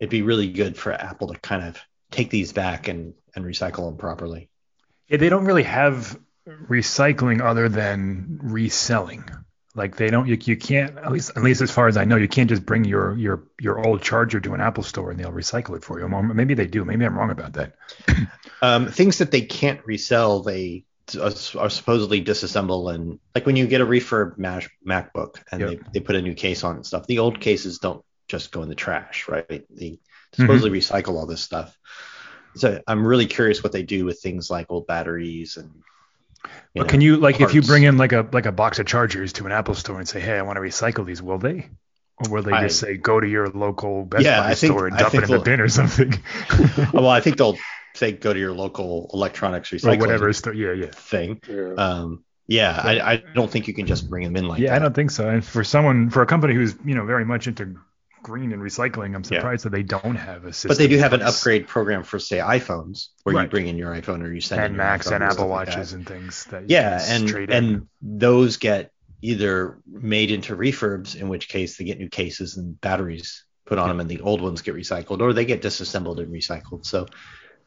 it'd 0.00 0.10
be 0.10 0.22
really 0.22 0.48
good 0.48 0.76
for 0.76 0.92
Apple 0.92 1.28
to 1.28 1.38
kind 1.38 1.64
of 1.64 1.78
take 2.10 2.30
these 2.30 2.52
back 2.52 2.88
and 2.88 3.14
and 3.34 3.44
recycle 3.44 3.86
them 3.86 3.96
properly. 3.96 4.48
Yeah, 5.08 5.18
they 5.18 5.28
don't 5.28 5.44
really 5.44 5.62
have 5.64 6.18
recycling 6.46 7.40
other 7.40 7.68
than 7.68 8.38
reselling. 8.42 9.24
Like 9.76 9.96
they 9.96 10.08
don't, 10.08 10.26
you, 10.26 10.38
you 10.40 10.56
can't 10.56 10.96
at 10.96 11.12
least 11.12 11.32
at 11.36 11.42
least 11.42 11.60
as 11.60 11.70
far 11.70 11.86
as 11.86 11.98
I 11.98 12.04
know, 12.04 12.16
you 12.16 12.28
can't 12.28 12.48
just 12.48 12.64
bring 12.64 12.84
your 12.84 13.14
your 13.16 13.44
your 13.60 13.86
old 13.86 14.02
charger 14.02 14.40
to 14.40 14.54
an 14.54 14.60
Apple 14.60 14.82
store 14.82 15.10
and 15.10 15.20
they'll 15.20 15.30
recycle 15.30 15.76
it 15.76 15.84
for 15.84 16.00
you. 16.00 16.08
Maybe 16.08 16.54
they 16.54 16.66
do. 16.66 16.84
Maybe 16.84 17.04
I'm 17.04 17.16
wrong 17.16 17.30
about 17.30 17.52
that. 17.52 17.74
um, 18.62 18.86
things 18.88 19.18
that 19.18 19.30
they 19.30 19.42
can't 19.42 19.84
resell, 19.84 20.42
they 20.42 20.84
are 21.20 21.70
supposedly 21.70 22.24
disassemble 22.24 22.92
and 22.92 23.20
like 23.34 23.46
when 23.46 23.54
you 23.54 23.66
get 23.66 23.80
a 23.80 23.86
refurb 23.86 24.38
Mac, 24.38 24.68
MacBook 24.84 25.36
and 25.52 25.60
yep. 25.60 25.70
they, 25.70 25.78
they 25.92 26.00
put 26.00 26.16
a 26.16 26.22
new 26.22 26.34
case 26.34 26.64
on 26.64 26.76
and 26.76 26.86
stuff. 26.86 27.06
The 27.06 27.18
old 27.18 27.40
cases 27.40 27.78
don't 27.78 28.02
just 28.28 28.50
go 28.50 28.62
in 28.62 28.68
the 28.68 28.74
trash, 28.74 29.28
right? 29.28 29.64
They 29.70 30.00
supposedly 30.32 30.70
mm-hmm. 30.70 30.94
recycle 30.94 31.16
all 31.16 31.26
this 31.26 31.42
stuff. 31.42 31.76
So 32.56 32.80
I'm 32.86 33.06
really 33.06 33.26
curious 33.26 33.62
what 33.62 33.72
they 33.72 33.82
do 33.82 34.06
with 34.06 34.20
things 34.20 34.50
like 34.50 34.70
old 34.70 34.86
batteries 34.86 35.58
and 35.58 35.70
but 36.74 36.82
know, 36.82 36.84
can 36.84 37.00
you 37.00 37.16
like 37.16 37.38
parts. 37.38 37.50
if 37.50 37.54
you 37.54 37.62
bring 37.62 37.84
in 37.84 37.96
like 37.96 38.12
a 38.12 38.28
like 38.32 38.46
a 38.46 38.52
box 38.52 38.78
of 38.78 38.86
chargers 38.86 39.32
to 39.34 39.46
an 39.46 39.52
Apple 39.52 39.74
store 39.74 39.98
and 39.98 40.08
say, 40.08 40.20
hey, 40.20 40.38
I 40.38 40.42
want 40.42 40.56
to 40.56 40.60
recycle 40.60 41.06
these, 41.06 41.22
will 41.22 41.38
they? 41.38 41.68
Or 42.18 42.30
will 42.30 42.42
they 42.42 42.52
just 42.52 42.82
I, 42.82 42.86
say 42.86 42.96
go 42.96 43.20
to 43.20 43.28
your 43.28 43.48
local 43.48 44.04
Best 44.04 44.24
yeah, 44.24 44.40
Buy 44.40 44.54
think, 44.54 44.72
store 44.72 44.86
and 44.86 44.96
dump 44.96 45.14
it 45.14 45.24
in 45.24 45.30
the 45.30 45.38
bin 45.38 45.60
or 45.60 45.68
something? 45.68 46.14
well, 46.92 47.08
I 47.08 47.20
think 47.20 47.36
they'll 47.36 47.58
say 47.94 48.12
go 48.12 48.32
to 48.32 48.38
your 48.38 48.54
local 48.54 49.10
electronics 49.12 49.70
recycling 49.70 49.96
or 49.96 50.00
whatever 50.00 50.32
store. 50.32 50.54
Yeah, 50.54 50.72
yeah. 50.72 50.90
Thing. 50.92 51.40
Yeah. 51.48 51.74
Um, 51.76 52.24
yeah, 52.48 52.80
I, 52.82 53.12
I 53.12 53.16
don't 53.34 53.50
think 53.50 53.66
you 53.66 53.74
can 53.74 53.86
just 53.86 54.08
bring 54.08 54.22
them 54.22 54.36
in 54.36 54.46
like 54.46 54.60
yeah, 54.60 54.70
that. 54.70 54.76
I 54.76 54.78
don't 54.78 54.94
think 54.94 55.10
so. 55.10 55.28
And 55.28 55.44
for 55.44 55.64
someone, 55.64 56.10
for 56.10 56.22
a 56.22 56.26
company 56.26 56.54
who's 56.54 56.76
you 56.84 56.94
know 56.94 57.04
very 57.04 57.24
much 57.24 57.48
into 57.48 57.76
green 58.26 58.52
and 58.52 58.60
recycling. 58.60 59.14
I'm 59.14 59.22
surprised 59.22 59.64
yeah. 59.64 59.70
that 59.70 59.76
they 59.76 59.84
don't 59.84 60.16
have 60.16 60.46
a 60.46 60.52
system. 60.52 60.70
But 60.70 60.78
they 60.78 60.88
do 60.88 60.98
have 60.98 61.12
an 61.12 61.22
upgrade 61.22 61.68
program 61.68 62.02
for 62.02 62.18
say 62.18 62.38
iPhones, 62.38 63.10
where 63.22 63.36
right. 63.36 63.44
you 63.44 63.48
bring 63.48 63.68
in 63.68 63.78
your 63.78 63.94
iPhone 63.94 64.20
or 64.24 64.32
you 64.32 64.40
send 64.40 64.62
and 64.62 64.72
in 64.72 64.76
Macs 64.76 65.06
and 65.06 65.22
Apple 65.22 65.48
Watches 65.48 65.92
like 65.92 65.98
and 65.98 66.06
things. 66.08 66.44
That 66.46 66.68
yeah, 66.68 67.00
and 67.08 67.30
and 67.52 67.88
those 68.02 68.56
get 68.56 68.90
either 69.22 69.78
made 69.86 70.32
into 70.32 70.56
refurbs, 70.56 71.14
in 71.14 71.28
which 71.28 71.48
case 71.48 71.76
they 71.76 71.84
get 71.84 71.98
new 71.98 72.08
cases 72.08 72.56
and 72.56 72.80
batteries 72.80 73.44
put 73.64 73.78
on 73.78 73.86
yeah. 73.86 73.92
them, 73.92 74.00
and 74.00 74.10
the 74.10 74.20
old 74.22 74.40
ones 74.40 74.60
get 74.60 74.74
recycled, 74.74 75.20
or 75.20 75.32
they 75.32 75.44
get 75.44 75.62
disassembled 75.62 76.18
and 76.18 76.32
recycled. 76.32 76.84
So 76.84 77.06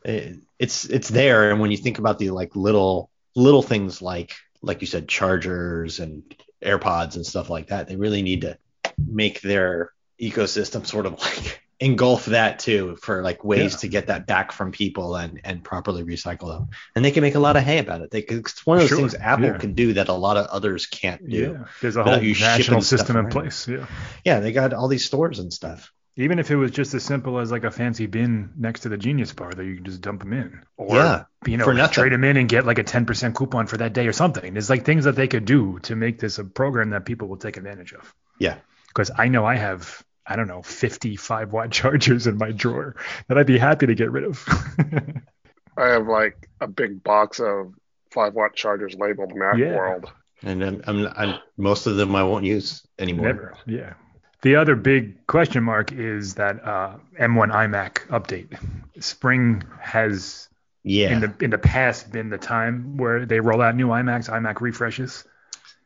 eh, 0.04 0.34
it's 0.60 0.84
it's 0.84 1.08
there. 1.08 1.52
And 1.52 1.62
when 1.62 1.72
you 1.72 1.78
think 1.78 2.00
about 2.00 2.20
the 2.20 2.32
like 2.32 2.54
little 2.58 3.10
little 3.34 3.64
things 3.64 4.02
like 4.02 4.36
like 4.62 4.82
you 4.82 4.88
said 4.88 5.08
chargers 5.08 6.01
and 6.01 6.36
AirPods 6.62 7.16
and 7.16 7.25
stuff 7.25 7.50
like 7.50 7.68
that, 7.68 7.88
they 7.88 7.96
really 7.96 8.22
need 8.22 8.42
to 8.42 8.58
make 8.98 9.39
their 9.39 9.94
ecosystem 10.20 10.86
sort 10.86 11.06
of 11.06 11.20
like 11.20 11.62
engulf 11.80 12.26
that 12.26 12.60
too 12.60 12.98
for 12.98 13.22
like 13.24 13.44
ways 13.46 13.74
yeah. 13.74 13.78
to 13.78 13.88
get 13.88 14.08
that 14.08 14.28
back 14.28 14.52
from 14.52 14.72
people 14.72 15.16
and 15.16 15.40
and 15.46 15.64
properly 15.64 16.04
recycle 16.04 16.50
them 16.50 16.70
and 16.94 17.06
they 17.06 17.12
can 17.12 17.22
make 17.22 17.36
a 17.36 17.40
lot 17.40 17.56
of 17.56 17.64
hay 17.64 17.78
about 17.78 18.02
it 18.02 18.12
they 18.12 18.20
it's 18.20 18.66
one 18.66 18.78
of 18.78 18.82
those 18.82 18.90
sure. 18.90 18.98
things 18.98 19.16
apple 19.16 19.46
yeah. 19.46 19.58
can 19.58 19.74
do 19.74 19.94
that 19.94 20.10
a 20.10 20.14
lot 20.14 20.36
of 20.36 20.46
others 20.48 20.88
can't 20.88 21.30
do 21.30 21.58
yeah. 21.58 21.66
there's 21.82 21.96
a 21.96 22.04
whole 22.04 22.20
national 22.20 22.82
system 22.82 23.16
in 23.16 23.30
place 23.30 23.66
yeah 23.66 23.86
yeah 24.26 24.42
they 24.42 24.52
got 24.52 24.74
all 24.74 24.90
these 24.90 25.06
stores 25.06 25.40
and 25.40 25.54
stuff 25.54 25.94
even 26.20 26.38
if 26.38 26.52
it 26.52 26.58
was 26.58 26.72
just 26.72 26.94
as 26.94 27.04
simple 27.04 27.40
as 27.40 27.50
like 27.50 27.64
a 27.64 27.72
fancy 27.72 28.06
bin 28.06 28.52
next 28.58 28.82
to 28.82 28.90
the 28.90 28.98
Genius 28.98 29.32
Bar 29.32 29.54
that 29.54 29.64
you 29.64 29.76
can 29.76 29.86
just 29.86 30.02
dump 30.02 30.20
them 30.20 30.34
in, 30.34 30.62
or 30.76 30.98
yeah, 30.98 31.24
you 31.46 31.56
know, 31.56 31.88
trade 31.88 32.12
them 32.12 32.26
in 32.26 32.36
and 32.36 32.50
get 32.50 32.66
like 32.66 32.78
a 32.78 32.84
10% 32.84 33.34
coupon 33.34 33.68
for 33.68 33.78
that 33.78 33.94
day 33.94 34.06
or 34.06 34.12
something. 34.12 34.54
There's 34.54 34.70
like 34.70 34.84
things 34.84 35.06
that 35.06 35.16
they 35.16 35.30
could 35.30 35.46
do 35.46 35.80
to 35.84 35.96
make 35.96 36.20
this 36.20 36.38
a 36.38 36.44
program 36.44 36.90
that 36.90 37.06
people 37.06 37.30
will 37.30 37.38
take 37.38 37.56
advantage 37.56 37.94
of. 37.94 38.14
Yeah, 38.38 38.58
because 38.90 39.12
I 39.18 39.30
know 39.30 39.46
I 39.46 39.56
have 39.56 40.04
I 40.29 40.36
don't 40.36 40.48
know, 40.48 40.62
55 40.62 41.51
watt 41.51 41.71
chargers 41.71 42.27
in 42.27 42.38
my 42.38 42.51
drawer 42.51 42.95
that 43.27 43.38
I'd 43.38 43.48
be 43.48 43.57
happy 43.57 43.88
to 43.88 43.95
get 43.95 44.12
rid 44.12 44.24
of. 44.24 44.45
I 45.77 45.88
have 45.88 46.07
like 46.07 46.48
a 46.62 46.67
big 46.67 47.03
box 47.03 47.39
of 47.39 47.74
five 48.12 48.33
watt 48.33 48.55
chargers 48.55 48.95
labeled 48.95 49.31
Macworld. 49.31 50.05
Yeah. 50.05 50.12
And 50.41 50.63
I'm, 50.63 50.83
I'm, 50.88 51.07
I'm, 51.17 51.39
most 51.57 51.86
of 51.86 51.98
them 51.98 52.15
I 52.15 52.24
won't 52.24 52.45
use 52.45 52.86
anymore. 52.98 53.27
Never. 53.27 53.57
Yeah. 53.65 53.93
The 54.41 54.55
other 54.55 54.75
big 54.75 55.27
question 55.27 55.63
mark 55.63 55.91
is 55.91 56.36
that 56.36 56.63
uh, 56.65 56.98
M1 57.19 57.51
iMac 57.51 58.07
update. 58.07 58.57
Spring 59.03 59.63
has 59.81 60.48
yeah 60.83 61.12
in 61.12 61.19
the 61.19 61.33
in 61.41 61.50
the 61.50 61.57
past 61.57 62.09
been 62.09 62.29
the 62.29 62.38
time 62.38 62.95
where 62.95 63.25
they 63.25 63.41
roll 63.41 63.62
out 63.62 63.75
new 63.75 63.88
iMacs, 63.88 64.29
iMac 64.29 64.62
refreshes. 64.62 65.25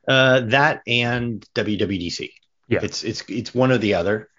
Uh, 0.08 0.42
that 0.42 0.84
and 0.86 1.48
WWDC. 1.56 2.30
Yeah, 2.68 2.80
it's 2.84 3.04
it's 3.04 3.24
it's 3.28 3.56
one 3.56 3.72
or 3.72 3.80
the 3.80 3.96
other. 3.96 4.30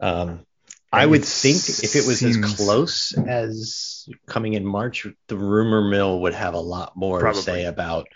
Um, 0.00 0.46
I 0.92 1.04
would 1.04 1.24
think 1.24 1.56
if 1.56 1.96
it 1.96 2.06
was 2.06 2.20
seems... 2.20 2.36
as 2.36 2.54
close 2.54 3.18
as 3.18 4.08
coming 4.26 4.54
in 4.54 4.64
March, 4.64 5.06
the 5.28 5.36
rumor 5.36 5.82
mill 5.82 6.20
would 6.22 6.34
have 6.34 6.54
a 6.54 6.60
lot 6.60 6.96
more 6.96 7.20
Probably. 7.20 7.40
to 7.40 7.44
say 7.44 7.64
about 7.64 8.08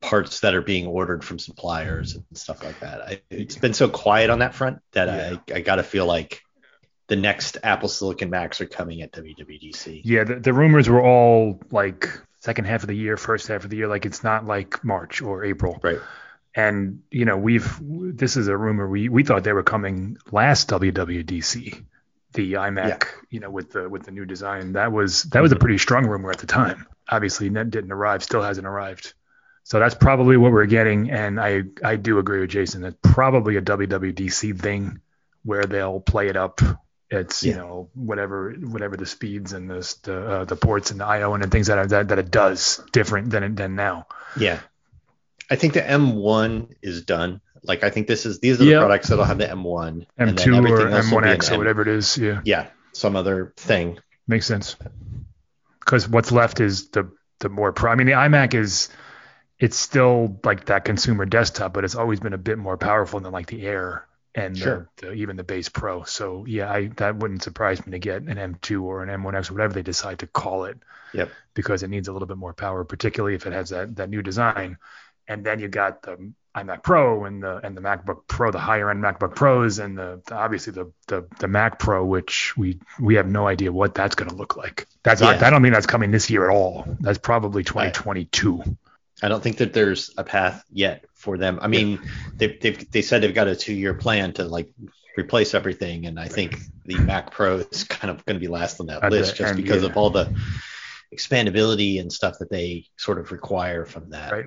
parts 0.00 0.40
that 0.40 0.54
are 0.54 0.62
being 0.62 0.86
ordered 0.86 1.22
from 1.24 1.38
suppliers 1.38 2.14
and 2.14 2.24
stuff 2.32 2.64
like 2.64 2.80
that. 2.80 3.02
I, 3.02 3.20
it's 3.30 3.56
been 3.56 3.74
so 3.74 3.88
quiet 3.88 4.30
on 4.30 4.38
that 4.38 4.54
front 4.54 4.78
that 4.92 5.08
Yeah. 5.08 5.54
I, 5.54 5.58
I 5.58 5.60
got 5.60 5.76
to 5.76 5.82
feel 5.82 6.06
like 6.06 6.40
the 7.08 7.16
next 7.16 7.58
Apple 7.62 7.88
Silicon 7.88 8.30
Macs 8.30 8.60
are 8.60 8.66
coming 8.66 9.02
at 9.02 9.12
WWDC. 9.12 10.02
Yeah, 10.04 10.24
the, 10.24 10.36
the 10.36 10.52
rumors 10.52 10.88
were 10.88 11.02
all 11.04 11.60
like 11.70 12.08
second 12.38 12.66
half 12.66 12.82
of 12.82 12.88
the 12.88 12.94
year, 12.94 13.16
first 13.16 13.48
half 13.48 13.64
of 13.64 13.70
the 13.70 13.76
year. 13.76 13.88
Like 13.88 14.06
it's 14.06 14.24
not 14.24 14.46
like 14.46 14.82
March 14.84 15.20
or 15.20 15.44
April. 15.44 15.78
Right. 15.82 15.98
And 16.54 17.02
you 17.10 17.24
know, 17.24 17.36
we've 17.36 17.78
this 17.80 18.36
is 18.36 18.48
a 18.48 18.56
rumor. 18.56 18.88
We 18.88 19.08
we 19.08 19.22
thought 19.22 19.44
they 19.44 19.52
were 19.52 19.62
coming 19.62 20.16
last 20.32 20.68
WWDC, 20.70 21.84
the 22.32 22.52
iMac. 22.54 22.88
Yeah. 22.88 23.08
You 23.30 23.40
know, 23.40 23.50
with 23.50 23.70
the 23.72 23.88
with 23.88 24.04
the 24.04 24.10
new 24.10 24.24
design. 24.24 24.72
That 24.72 24.92
was 24.92 25.24
that 25.24 25.42
was 25.42 25.52
a 25.52 25.56
pretty 25.56 25.78
strong 25.78 26.06
rumor 26.06 26.30
at 26.30 26.38
the 26.38 26.46
time. 26.46 26.86
Obviously, 27.08 27.48
that 27.50 27.70
didn't 27.70 27.92
arrive. 27.92 28.22
Still 28.24 28.42
hasn't 28.42 28.66
arrived. 28.66 29.14
So 29.62 29.78
that's 29.78 29.94
probably 29.94 30.36
what 30.36 30.52
we're 30.52 30.66
getting. 30.66 31.10
And 31.10 31.40
I 31.40 31.62
I 31.84 31.96
do 31.96 32.18
agree 32.18 32.40
with 32.40 32.50
Jason. 32.50 32.82
That's 32.82 32.96
probably 33.02 33.56
a 33.56 33.62
WWDC 33.62 34.58
thing 34.58 35.00
where 35.44 35.64
they'll 35.64 36.00
play 36.00 36.28
it 36.28 36.36
up. 36.36 36.60
It's 37.08 37.42
you 37.42 37.54
know 37.54 37.88
whatever 37.94 38.52
whatever 38.52 38.96
the 38.96 39.06
speeds 39.06 39.52
and 39.52 39.68
the 39.68 39.96
the, 40.02 40.28
uh, 40.28 40.44
the 40.44 40.56
ports 40.56 40.90
and 40.90 41.00
the 41.00 41.06
I/O 41.06 41.34
and 41.34 41.50
things 41.50 41.66
that 41.66 41.78
are, 41.78 41.86
that 41.86 42.08
that 42.08 42.18
it 42.18 42.30
does 42.30 42.82
different 42.92 43.30
than 43.30 43.54
than 43.54 43.74
now. 43.74 44.06
Yeah. 44.36 44.60
I 45.50 45.56
think 45.56 45.74
the 45.74 45.80
M1 45.82 46.74
is 46.82 47.02
done. 47.02 47.40
Like 47.62 47.82
I 47.84 47.90
think 47.90 48.06
this 48.06 48.24
is 48.24 48.38
these 48.40 48.60
are 48.60 48.64
the 48.64 48.70
Yeah. 48.70 48.78
products 48.78 49.08
that'll 49.08 49.24
have 49.24 49.38
the 49.38 49.46
M1 49.48 50.06
M2 50.18 50.56
everything 50.56 50.72
or 50.72 50.88
else 50.88 51.10
will 51.10 51.20
be 51.20 51.28
an 51.28 51.36
M1X 51.38 51.52
or 51.52 51.58
whatever 51.58 51.82
it 51.82 51.88
is. 51.88 52.16
Yeah, 52.16 52.40
Yeah, 52.44 52.66
some 52.92 53.16
other 53.16 53.52
thing. 53.56 53.98
makes 54.26 54.46
sense. 54.46 54.76
Because 55.80 56.08
what's 56.08 56.32
left 56.32 56.60
is 56.60 56.88
the 56.90 57.10
the 57.40 57.48
more 57.48 57.72
pro. 57.72 57.90
I 57.90 57.94
mean, 57.94 58.06
the 58.06 58.12
iMac 58.14 58.54
is 58.54 58.88
it's 59.58 59.76
still 59.76 60.38
like 60.44 60.66
that 60.66 60.84
consumer 60.84 61.26
desktop, 61.26 61.72
but 61.74 61.84
it's 61.84 61.94
always 61.94 62.20
been 62.20 62.32
a 62.32 62.38
bit 62.38 62.56
more 62.58 62.76
powerful 62.78 63.20
than 63.20 63.32
like 63.32 63.46
the 63.46 63.66
Air 63.66 64.06
and 64.34 64.54
the- 64.56 64.86
the, 64.98 65.12
even 65.12 65.36
the 65.36 65.42
base 65.44 65.68
Pro. 65.68 66.04
So 66.04 66.44
yeah, 66.46 66.70
I 66.70 66.86
that 66.96 67.16
wouldn't 67.16 67.42
surprise 67.42 67.84
me 67.84 67.92
to 67.92 67.98
get 67.98 68.22
an 68.22 68.36
M2 68.38 68.82
or 68.82 69.02
an 69.02 69.08
M1X 69.10 69.50
or 69.50 69.54
whatever 69.54 69.74
they 69.74 69.82
decide 69.82 70.20
to 70.20 70.26
call 70.26 70.64
it. 70.64 70.78
Yep. 71.12 71.30
Because 71.54 71.82
it 71.82 71.90
needs 71.90 72.08
a 72.08 72.12
little 72.12 72.28
bit 72.28 72.36
more 72.38 72.54
power, 72.54 72.84
particularly 72.84 73.34
if 73.34 73.46
it 73.46 73.52
has 73.52 73.70
that 73.70 73.96
that 73.96 74.08
new 74.08 74.22
design. 74.22 74.78
And 75.30 75.44
then 75.44 75.60
you 75.60 75.68
got 75.68 76.02
the 76.02 76.32
iMac 76.56 76.82
Pro 76.82 77.24
and 77.24 77.40
the 77.40 77.60
and 77.64 77.76
the 77.76 77.80
MacBook 77.80 78.26
Pro, 78.26 78.50
the 78.50 78.58
higher 78.58 78.90
end 78.90 79.02
MacBook 79.02 79.36
Pros, 79.36 79.78
and 79.78 79.96
the, 79.96 80.20
the 80.26 80.34
obviously 80.34 80.72
the, 80.72 80.92
the 81.06 81.28
the 81.38 81.46
Mac 81.46 81.78
Pro, 81.78 82.04
which 82.04 82.56
we 82.56 82.80
we 82.98 83.14
have 83.14 83.28
no 83.28 83.46
idea 83.46 83.70
what 83.70 83.94
that's 83.94 84.16
going 84.16 84.28
to 84.28 84.34
look 84.34 84.56
like. 84.56 84.88
That's 85.04 85.20
Yeah. 85.20 85.38
I 85.40 85.50
don't 85.50 85.62
think 85.62 85.72
that's 85.72 85.86
coming 85.86 86.10
this 86.10 86.28
year 86.30 86.50
at 86.50 86.52
all. 86.52 86.84
That's 86.98 87.18
probably 87.18 87.62
2022. 87.62 88.76
I 89.22 89.28
don't 89.28 89.40
think 89.40 89.58
that 89.58 89.72
there's 89.72 90.12
a 90.18 90.24
path 90.24 90.64
yet 90.72 91.04
for 91.14 91.38
them. 91.38 91.60
I 91.62 91.68
mean, 91.68 92.00
they 92.34 92.58
they've, 92.60 92.90
they 92.90 93.02
said 93.02 93.22
they've 93.22 93.32
got 93.32 93.46
a 93.46 93.54
two 93.54 93.74
year 93.74 93.94
plan 93.94 94.32
to 94.32 94.44
like 94.44 94.72
replace 95.16 95.54
everything, 95.54 96.06
and 96.06 96.18
I 96.18 96.26
think 96.26 96.58
the 96.86 96.98
Mac 96.98 97.30
Pro 97.30 97.58
is 97.58 97.84
kind 97.84 98.10
of 98.10 98.24
going 98.26 98.34
to 98.34 98.40
be 98.40 98.48
last 98.48 98.80
on 98.80 98.86
that 98.86 99.04
At 99.04 99.10
the 99.10 99.18
list 99.18 99.36
just 99.36 99.48
end, 99.48 99.56
because 99.62 99.84
yeah. 99.84 99.90
of 99.90 99.96
all 99.96 100.10
the 100.10 100.34
expandability 101.14 102.00
and 102.00 102.12
stuff 102.12 102.38
that 102.40 102.50
they 102.50 102.86
sort 102.96 103.18
of 103.18 103.30
require 103.30 103.84
from 103.84 104.10
that. 104.10 104.32
Right. 104.32 104.46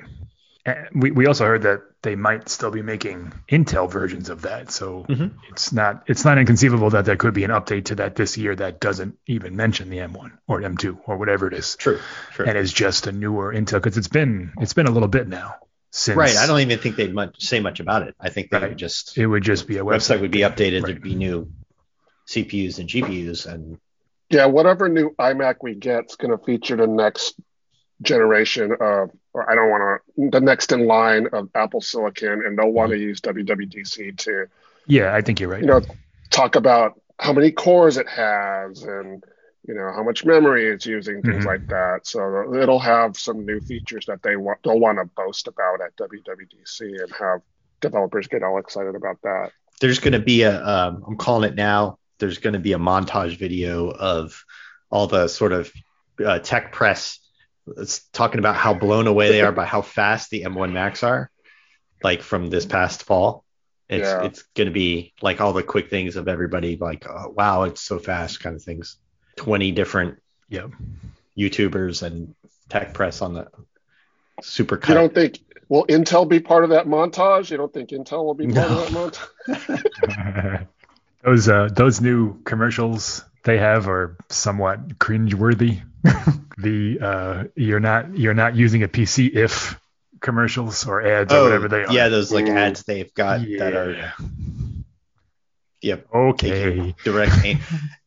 And 0.66 0.88
we, 0.96 1.12
we 1.12 1.28
also 1.28 1.46
heard 1.46 1.64
that 1.64 1.82
they 2.04 2.16
might 2.16 2.48
still 2.48 2.72
be 2.72 2.82
making 2.82 3.34
Intel 3.50 3.90
versions 3.92 4.30
of 4.30 4.44
that. 4.44 4.72
So 4.72 5.06
Mhm. 5.10 5.32
it's 5.50 5.74
not 5.74 6.04
it's 6.08 6.24
not 6.24 6.38
inconceivable 6.38 6.90
that 6.92 7.04
there 7.06 7.18
could 7.18 7.34
be 7.34 7.44
an 7.44 7.52
update 7.52 7.86
to 7.86 7.96
that 7.96 8.16
this 8.16 8.38
year 8.38 8.56
that 8.56 8.80
doesn't 8.80 9.18
even 9.28 9.56
mention 9.58 9.90
the 9.90 9.98
M1 10.00 10.32
or 10.48 10.62
M2 10.62 11.00
or 11.06 11.18
whatever 11.18 11.48
it 11.48 11.54
is, 11.54 11.76
True. 11.76 12.00
True. 12.32 12.46
and 12.46 12.58
is 12.58 12.72
just 12.72 13.08
a 13.08 13.12
newer 13.12 13.54
Intel 13.54 13.74
because 13.82 13.98
it's 13.98 14.08
been 14.08 14.54
it's 14.62 14.74
been 14.74 14.88
a 14.88 14.92
little 14.92 15.10
bit 15.10 15.28
now 15.28 15.56
since 15.92 16.18
right. 16.18 16.38
I 16.38 16.48
don't 16.48 16.60
even 16.62 16.80
think 16.80 16.96
they'd 16.96 17.14
much, 17.14 17.44
say 17.44 17.60
much 17.60 17.80
about 17.82 18.08
it. 18.08 18.16
I 18.20 18.30
think 18.30 18.50
they 18.50 18.58
Right. 18.60 18.70
would 18.70 18.78
just 18.78 19.18
it 19.18 19.28
would 19.28 19.44
just 19.44 19.68
be 19.68 19.78
a 19.78 19.84
website 19.84 20.18
website. 20.18 20.22
would 20.22 20.32
be 20.32 20.40
updated. 20.40 20.84
Right. 20.84 20.86
There'd 20.88 21.02
be 21.04 21.16
new 21.16 21.52
CPUs 22.28 22.80
and 22.80 22.88
GPUs, 22.88 23.46
and 23.52 23.78
Yeah, 24.30 24.46
whatever 24.46 24.88
new 24.88 25.10
iMac 25.20 25.56
we 25.62 25.76
get 25.76 26.06
is 26.10 26.16
going 26.16 26.32
to 26.32 26.44
feature 26.44 26.78
the 26.78 26.88
next 26.88 27.36
generation 28.02 28.72
of, 28.80 29.12
or 29.34 29.50
I 29.50 29.56
don't 29.56 29.70
want 29.70 30.02
to, 30.16 30.30
the 30.30 30.42
next 30.42 30.72
in 30.72 30.86
line 30.88 31.28
of 31.34 31.50
Apple 31.56 31.82
Silicon, 31.82 32.44
and 32.46 32.58
they'll 32.58 32.70
want 32.72 32.92
to 32.92 32.98
use 32.98 33.20
WWDC 33.22 34.18
to, 34.20 34.46
Yeah, 34.88 35.14
I 35.16 35.22
think 35.22 35.40
you're 35.40 35.50
right. 35.50 35.62
you 35.62 35.68
know, 35.68 35.82
talk 36.30 36.56
about 36.56 37.00
how 37.20 37.34
many 37.34 37.52
cores 37.52 37.98
it 37.98 38.08
has 38.10 38.84
and, 38.84 39.24
you 39.68 39.74
know, 39.74 39.92
how 39.94 40.04
much 40.04 40.26
memory 40.26 40.68
it's 40.68 40.86
using, 40.86 41.22
things 41.24 41.44
Mhm. 41.44 41.48
like 41.48 41.68
that. 41.68 42.02
So 42.04 42.54
it'll 42.56 42.80
have 42.80 43.18
some 43.18 43.46
new 43.46 43.60
features 43.60 44.06
that 44.08 44.22
they 44.22 44.36
want, 44.36 44.60
they'll 44.64 44.80
want 44.80 45.00
to 45.00 45.06
boast 45.06 45.48
about 45.48 45.82
at 45.82 45.96
WWDC 45.96 46.98
and 47.02 47.12
have 47.20 47.42
developers 47.82 48.28
get 48.28 48.44
all 48.44 48.58
excited 48.60 48.96
about 48.96 49.22
that. 49.24 49.52
there's 49.82 50.00
going 50.00 50.14
to 50.14 50.20
be 50.20 50.44
a 50.44 50.64
um, 50.66 51.04
I'm 51.08 51.18
calling 51.18 51.50
it 51.50 51.56
now. 51.56 51.98
There's 52.20 52.38
going 52.38 52.54
to 52.54 52.60
be 52.60 52.74
a 52.74 52.78
montage 52.78 53.38
video 53.38 53.90
of 53.90 54.46
all 54.90 55.08
the 55.08 55.28
sort 55.28 55.52
of 55.52 55.74
uh, 56.24 56.40
tech 56.40 56.72
press 56.72 57.20
it's 57.78 58.00
talking 58.10 58.40
about 58.40 58.56
how 58.56 58.74
blown 58.74 59.08
away 59.08 59.30
they 59.30 59.42
are 59.42 59.52
by 59.52 59.66
how 59.66 59.82
fast 59.82 60.30
the 60.30 60.44
M1 60.44 60.72
Macs 60.74 61.04
are, 61.04 61.30
like 62.04 62.22
from 62.22 62.50
this 62.50 62.66
past 62.66 63.04
fall. 63.04 63.44
It's 63.90 64.08
Yeah. 64.08 64.24
it's 64.26 64.44
going 64.56 64.68
to 64.68 64.74
be 64.74 65.14
like 65.22 65.42
all 65.42 65.54
the 65.54 65.64
quick 65.64 65.90
things 65.90 66.16
of 66.16 66.28
everybody 66.28 66.78
like 66.78 67.06
oh, 67.10 67.30
wow 67.36 67.64
it's 67.64 67.82
so 67.82 68.00
fast 68.00 68.40
kind 68.42 68.56
of 68.56 68.64
things. 68.64 68.98
Twenty 69.36 69.72
different 69.72 70.22
Yep. 70.50 70.72
YouTubers 71.38 72.04
and 72.04 72.36
tech 72.70 72.94
press 72.94 73.22
on 73.22 73.34
the 73.34 73.48
super 74.42 74.76
You 74.88 74.94
don't 74.94 75.14
think, 75.14 75.40
will 75.68 75.86
Intel 75.88 76.28
be 76.28 76.40
part 76.40 76.64
of 76.64 76.70
that 76.72 76.86
montage? 76.88 77.50
You 77.50 77.58
don't 77.58 77.74
think 77.74 77.90
Intel 77.90 78.24
will 78.26 78.34
be 78.36 78.48
part 78.48 78.70
No. 78.70 78.84
of 78.84 78.94
that 78.94 79.28
montage? 79.48 80.68
those 81.24 81.48
uh, 81.50 81.70
those 81.72 82.02
new 82.02 82.42
commercials 82.44 83.24
they 83.44 83.58
have 83.58 83.88
are 83.88 84.18
somewhat 84.30 85.00
cringeworthy. 85.00 85.82
the 86.58 87.00
uh, 87.02 87.44
you're 87.56 87.80
not 87.80 88.18
you're 88.18 88.34
not 88.34 88.56
using 88.56 88.84
a 88.84 88.88
PC 88.88 89.34
if 89.36 89.80
commercials 90.22 90.86
or 90.88 91.02
ads 91.02 91.34
or 91.34 91.38
oh 91.40 91.44
whatever 91.44 91.68
they 91.68 91.84
are. 91.84 91.94
yeah, 91.94 92.10
those 92.10 92.32
like 92.32 92.46
Ooh. 92.46 92.52
ads 92.52 92.84
they've 92.84 93.14
got 93.14 93.42
that 93.42 93.74
are 93.74 94.14
yep 95.82 96.06
Okay. 96.14 96.94
direct 97.04 97.34
aim. 97.44 97.60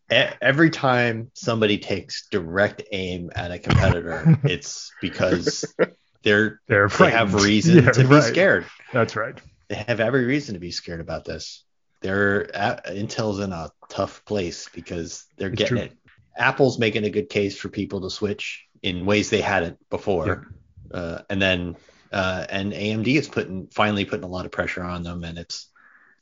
Every 0.09 0.71
time 0.71 1.31
somebody 1.35 1.79
takes 1.79 2.29
direct 2.31 2.83
aim 2.93 3.31
at 3.35 3.51
a 3.51 3.59
competitor, 3.59 4.39
it's 4.45 4.93
because 5.01 5.75
they're 6.23 6.61
They're 6.69 6.89
they 6.89 7.11
have 7.11 7.31
frightened. 7.31 7.43
reason 7.43 7.77
Yeah, 7.85 7.91
to 7.91 8.01
be 8.05 8.15
right. 8.15 8.23
scared. 8.23 8.67
That's 8.93 9.17
right. 9.17 9.37
They 9.69 9.75
have 9.75 9.99
every 10.01 10.25
reason 10.25 10.55
to 10.55 10.61
be 10.61 10.71
scared 10.71 11.01
about 11.01 11.25
this. 11.25 11.65
They're 12.01 12.43
a- 12.55 12.81
Intel's 12.89 13.41
in 13.41 13.53
a 13.53 13.71
tough 13.89 14.25
place 14.25 14.69
because 14.75 15.27
they're 15.37 15.49
It's 15.49 15.59
getting 15.59 15.77
true. 15.77 15.85
it. 15.87 15.97
Apple's 16.37 16.79
making 16.79 17.05
a 17.05 17.11
good 17.11 17.29
case 17.31 17.59
for 17.59 17.69
people 17.69 18.03
to 18.03 18.11
switch 18.11 18.67
in 18.83 19.07
ways 19.07 19.31
they 19.31 19.41
hadn't 19.41 19.79
before, 19.89 20.47
uh, 20.93 21.21
and 21.31 21.41
then 21.41 21.77
uh, 22.13 22.47
and 22.51 22.73
AMD 22.73 23.07
is 23.09 23.29
putting 23.29 23.69
finally 23.69 24.05
putting 24.05 24.25
a 24.25 24.29
lot 24.29 24.45
of 24.45 24.53
pressure 24.53 24.83
on 24.83 25.03
them, 25.03 25.25
and 25.25 25.39
it's 25.39 25.69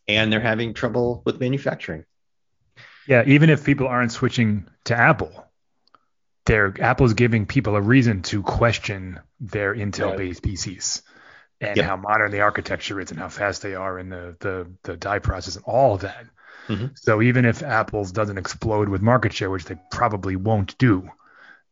and 0.07 0.33
they're 0.33 0.41
having 0.41 0.73
trouble 0.73 1.23
with 1.27 1.41
manufacturing. 1.41 2.05
Yeah, 3.09 3.25
even 3.27 3.51
if 3.51 3.65
people 3.65 3.87
aren't 3.89 4.13
switching 4.13 4.67
to 4.85 4.97
Apple, 4.97 5.45
they're 6.47 6.73
Apple's 6.81 7.15
giving 7.15 7.45
people 7.47 7.75
a 7.77 7.81
reason 7.81 8.23
to 8.23 8.43
question 8.43 9.21
their 9.41 9.75
Intel-based 9.75 10.43
PCs 10.43 11.03
and 11.61 11.77
Yep. 11.77 11.87
how 11.87 11.97
modern 11.97 12.31
the 12.31 12.41
architecture 12.41 13.01
is 13.01 13.11
and 13.11 13.19
how 13.21 13.29
fast 13.29 13.63
they 13.63 13.75
are 13.75 13.99
and 13.99 14.11
the 14.13 14.37
the, 14.41 14.67
the 14.83 14.97
die 14.97 15.19
process 15.21 15.57
and 15.57 15.65
all 15.65 15.95
of 15.95 16.01
that. 16.03 16.27
Mhm. 16.69 16.99
So 16.99 17.21
even 17.23 17.45
if 17.45 17.63
Apple's 17.63 18.11
doesn't 18.13 18.39
explode 18.39 18.89
with 18.89 19.03
market 19.03 19.33
share, 19.33 19.51
which 19.51 19.65
they 19.67 19.77
probably 19.91 20.37
won't 20.37 20.77
do, 20.79 21.11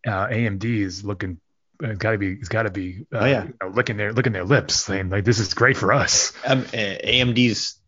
uh, 0.07 0.27
AMD 0.29 0.65
is 0.65 1.05
looking. 1.05 1.39
It's 1.81 1.99
got 1.99 2.13
to 2.13 2.19
be. 2.19 2.33
It's 2.33 2.49
got 2.49 2.65
to 2.65 2.71
be. 2.71 3.07
Uh, 3.13 3.19
Oh, 3.19 3.25
yeah. 3.25 3.45
you 3.45 3.55
know, 3.61 3.69
licking 3.69 3.97
their 3.97 4.13
licking 4.13 4.33
their 4.33 4.45
lips, 4.45 4.75
saying 4.77 5.09
like, 5.11 5.25
"This 5.25 5.39
is 5.41 5.55
great 5.55 5.77
for 5.77 5.93
us." 5.93 6.33
Um, 6.47 6.61
uh, 6.61 6.99
AMD's 7.05 7.79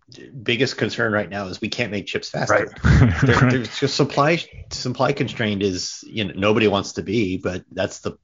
biggest 0.42 0.76
concern 0.76 1.12
right 1.12 1.28
now 1.28 1.46
is 1.46 1.60
we 1.60 1.68
can't 1.68 1.90
make 1.92 2.06
chips 2.06 2.28
faster. 2.30 2.54
Right. 2.84 3.20
They're, 3.22 3.50
they're 3.50 3.62
just 3.80 3.94
supply 3.96 4.42
supply 4.70 5.12
constrained 5.12 5.62
is 5.62 6.02
you 6.06 6.24
know 6.24 6.32
nobody 6.34 6.68
wants 6.68 6.92
to 6.94 7.02
be, 7.02 7.36
but 7.38 7.64
that's 7.70 8.00
the 8.00 8.16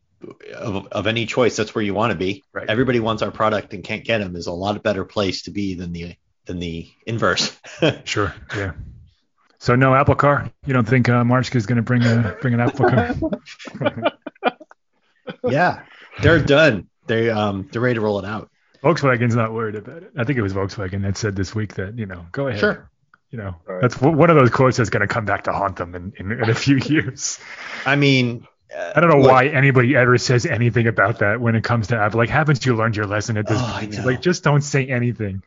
of, 0.54 0.86
of 0.88 1.06
any 1.06 1.26
choice 1.26 1.56
that's 1.56 1.74
where 1.74 1.82
you 1.84 1.94
want 1.94 2.12
to 2.12 2.18
be. 2.18 2.44
Right. 2.52 2.68
Everybody 2.68 3.00
wants 3.00 3.22
our 3.22 3.30
product 3.30 3.74
and 3.74 3.82
can't 3.84 4.04
get 4.04 4.18
them 4.18 4.36
is 4.36 4.46
a 4.46 4.52
lot 4.52 4.82
better 4.82 5.04
place 5.04 5.42
to 5.42 5.50
be 5.50 5.74
than 5.74 5.92
the 5.92 6.14
than 6.46 6.58
the 6.58 6.88
inverse. 7.06 7.56
Sure. 8.04 8.34
Yeah. 8.56 8.72
So 9.58 9.76
no 9.76 9.94
Apple 9.94 10.14
Car. 10.14 10.50
You 10.66 10.72
don't 10.72 10.88
think 10.88 11.08
uh, 11.08 11.22
Marchka 11.22 11.56
is 11.56 11.66
going 11.66 11.76
to 11.76 11.82
bring 11.82 12.02
a 12.04 12.36
bring 12.40 12.54
an 12.54 12.60
Apple 12.60 12.88
Car? 12.88 13.14
yeah, 15.48 15.82
they're 16.22 16.42
done. 16.42 16.88
They 17.06 17.30
um 17.30 17.68
they're 17.72 17.82
ready 17.82 17.94
to 17.94 18.00
roll 18.00 18.18
it 18.18 18.24
out. 18.24 18.50
Volkswagen's 18.82 19.36
not 19.36 19.52
worried 19.52 19.74
about 19.74 20.02
it. 20.02 20.12
I 20.16 20.24
think 20.24 20.38
it 20.38 20.42
was 20.42 20.54
Volkswagen 20.54 21.02
that 21.02 21.16
said 21.16 21.36
this 21.36 21.54
week 21.54 21.74
that 21.74 21.98
you 21.98 22.06
know 22.06 22.24
go 22.32 22.46
ahead. 22.48 22.60
Sure. 22.60 22.90
You 23.30 23.38
know 23.38 23.56
Right. 23.66 23.80
that's 23.82 23.96
w- 23.96 24.16
one 24.16 24.30
of 24.30 24.36
those 24.36 24.50
quotes 24.50 24.76
that's 24.78 24.90
going 24.90 25.06
to 25.06 25.12
come 25.12 25.24
back 25.24 25.44
to 25.44 25.52
haunt 25.52 25.76
them 25.76 25.94
in, 25.94 26.12
in, 26.16 26.32
in 26.32 26.50
a 26.50 26.54
few 26.54 26.76
years. 26.84 27.38
I 27.86 27.96
mean, 27.96 28.46
uh, 28.76 28.92
I 28.94 29.00
don't 29.00 29.10
know 29.10 29.20
look, 29.20 29.30
why 29.30 29.46
anybody 29.46 29.96
ever 29.96 30.18
says 30.18 30.46
anything 30.46 30.86
about 30.86 31.18
that 31.20 31.40
when 31.40 31.54
it 31.54 31.64
comes 31.64 31.88
to 31.88 31.96
Apple. 31.96 32.18
Like, 32.18 32.28
haven't 32.28 32.64
you 32.64 32.76
learned 32.76 32.96
your 32.96 33.06
lesson 33.06 33.36
at 33.36 33.46
this 33.46 33.58
Oh, 33.60 33.76
point? 33.78 34.04
Like, 34.04 34.20
just 34.22 34.44
don't 34.44 34.62
say 34.62 34.86
anything. 34.86 35.42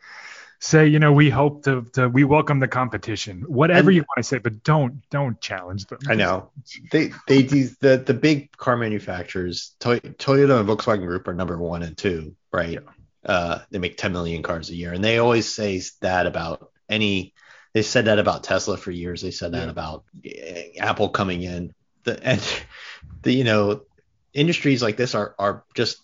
Say, 0.59 0.87
you 0.87 0.99
know, 0.99 1.11
we 1.11 1.29
hope 1.29 1.65
to, 1.65 1.81
to 1.93 2.07
we 2.07 2.23
welcome 2.23 2.59
the 2.59 2.69
competition. 2.69 3.41
Whatever 3.41 3.89
And- 3.89 3.95
you 3.97 4.01
want 4.03 4.17
to 4.17 4.23
say, 4.23 4.37
but 4.37 4.63
don't 4.63 5.01
don't 5.09 5.39
challenge 5.41 5.87
them. 5.87 5.99
I 6.07 6.15
know 6.15 6.51
they 6.91 7.11
they 7.27 7.41
these 7.41 7.77
the 7.79 7.97
the 7.97 8.13
big 8.13 8.55
car 8.55 8.77
manufacturers 8.77 9.75
Toy, 9.81 9.99
Toyota 9.99 10.59
and 10.61 10.69
Volkswagen 10.69 11.05
Group 11.05 11.27
are 11.27 11.33
number 11.33 11.57
one 11.57 11.83
and 11.83 11.97
two, 11.97 12.35
right? 12.53 12.79
Uh, 13.25 13.59
they 13.71 13.79
make 13.79 13.97
10 13.97 14.11
million 14.13 14.41
cars 14.41 14.69
a 14.69 14.75
year, 14.75 14.93
and 14.93 15.03
they 15.03 15.17
always 15.17 15.53
say 15.53 15.81
that 16.01 16.27
about 16.27 16.71
any. 16.89 17.33
They 17.73 17.81
said 17.81 18.05
that 18.05 18.19
about 18.19 18.43
Tesla 18.43 18.77
for 18.77 18.91
years. 18.91 19.21
They 19.21 19.31
said 19.31 19.51
that 19.53 19.63
Yeah. 19.65 19.69
about 19.69 20.03
eh, 20.23 20.67
Apple 20.79 21.09
coming 21.09 21.41
in. 21.41 21.73
The 22.03 22.21
and 22.25 22.41
the 23.23 23.33
you 23.33 23.43
know 23.43 23.81
industries 24.33 24.81
like 24.81 24.97
this 24.97 25.13
are 25.15 25.35
are 25.37 25.63
just 25.75 25.97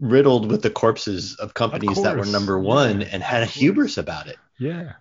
riddled 0.00 0.50
with 0.50 0.62
the 0.62 0.70
corpses 0.70 1.36
of 1.36 1.54
companies 1.54 2.02
that 2.02 2.16
were 2.16 2.26
number 2.26 2.58
one 2.58 3.00
Yeah, 3.00 3.08
and 3.12 3.22
had 3.22 3.42
a 3.42 3.46
hubris 3.46 3.98
about 3.98 4.28
it. 4.28 4.36
Yeah, 4.58 4.92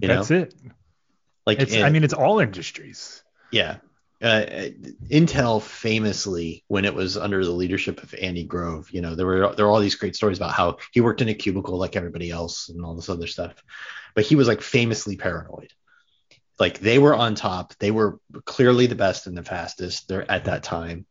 You 0.00 0.08
that's 0.08 0.30
know, 0.30 0.36
it. 0.40 0.54
like 1.46 1.60
It's 1.60 1.72
in- 1.72 1.82
I 1.84 1.90
mean, 1.90 2.04
it's 2.04 2.14
all 2.14 2.40
industries. 2.40 3.22
Yeah. 3.50 3.76
Uh, 4.20 4.70
Intel 5.10 5.62
famously, 5.62 6.64
when 6.66 6.84
it 6.84 6.92
was 6.92 7.16
under 7.16 7.44
the 7.44 7.52
leadership 7.52 8.02
of 8.02 8.12
Andy 8.20 8.42
Grove, 8.44 8.90
you 8.90 9.00
know, 9.00 9.14
there 9.14 9.24
were 9.24 9.54
there 9.54 9.64
were 9.64 9.70
all 9.70 9.78
these 9.80 9.94
great 9.94 10.16
stories 10.16 10.38
about 10.38 10.50
how 10.52 10.78
he 10.92 11.00
worked 11.00 11.22
in 11.22 11.28
a 11.28 11.34
cubicle 11.34 11.78
like 11.78 11.94
everybody 11.94 12.30
else 12.30 12.68
and 12.68 12.84
all 12.84 12.94
this 12.96 13.08
other 13.08 13.28
stuff, 13.28 13.54
but 14.14 14.24
he 14.24 14.34
was 14.34 14.48
like 14.48 14.60
famously 14.60 15.16
paranoid. 15.16 15.72
Like 16.58 16.80
they 16.80 16.98
were 16.98 17.14
on 17.14 17.34
top, 17.34 17.74
they 17.78 17.90
were 17.90 18.18
clearly 18.44 18.86
the 18.86 18.94
best 18.96 19.26
and 19.26 19.36
the 19.36 19.44
fastest 19.44 20.08
there 20.08 20.28
at 20.30 20.46
that 20.46 20.62
time, 20.64 21.06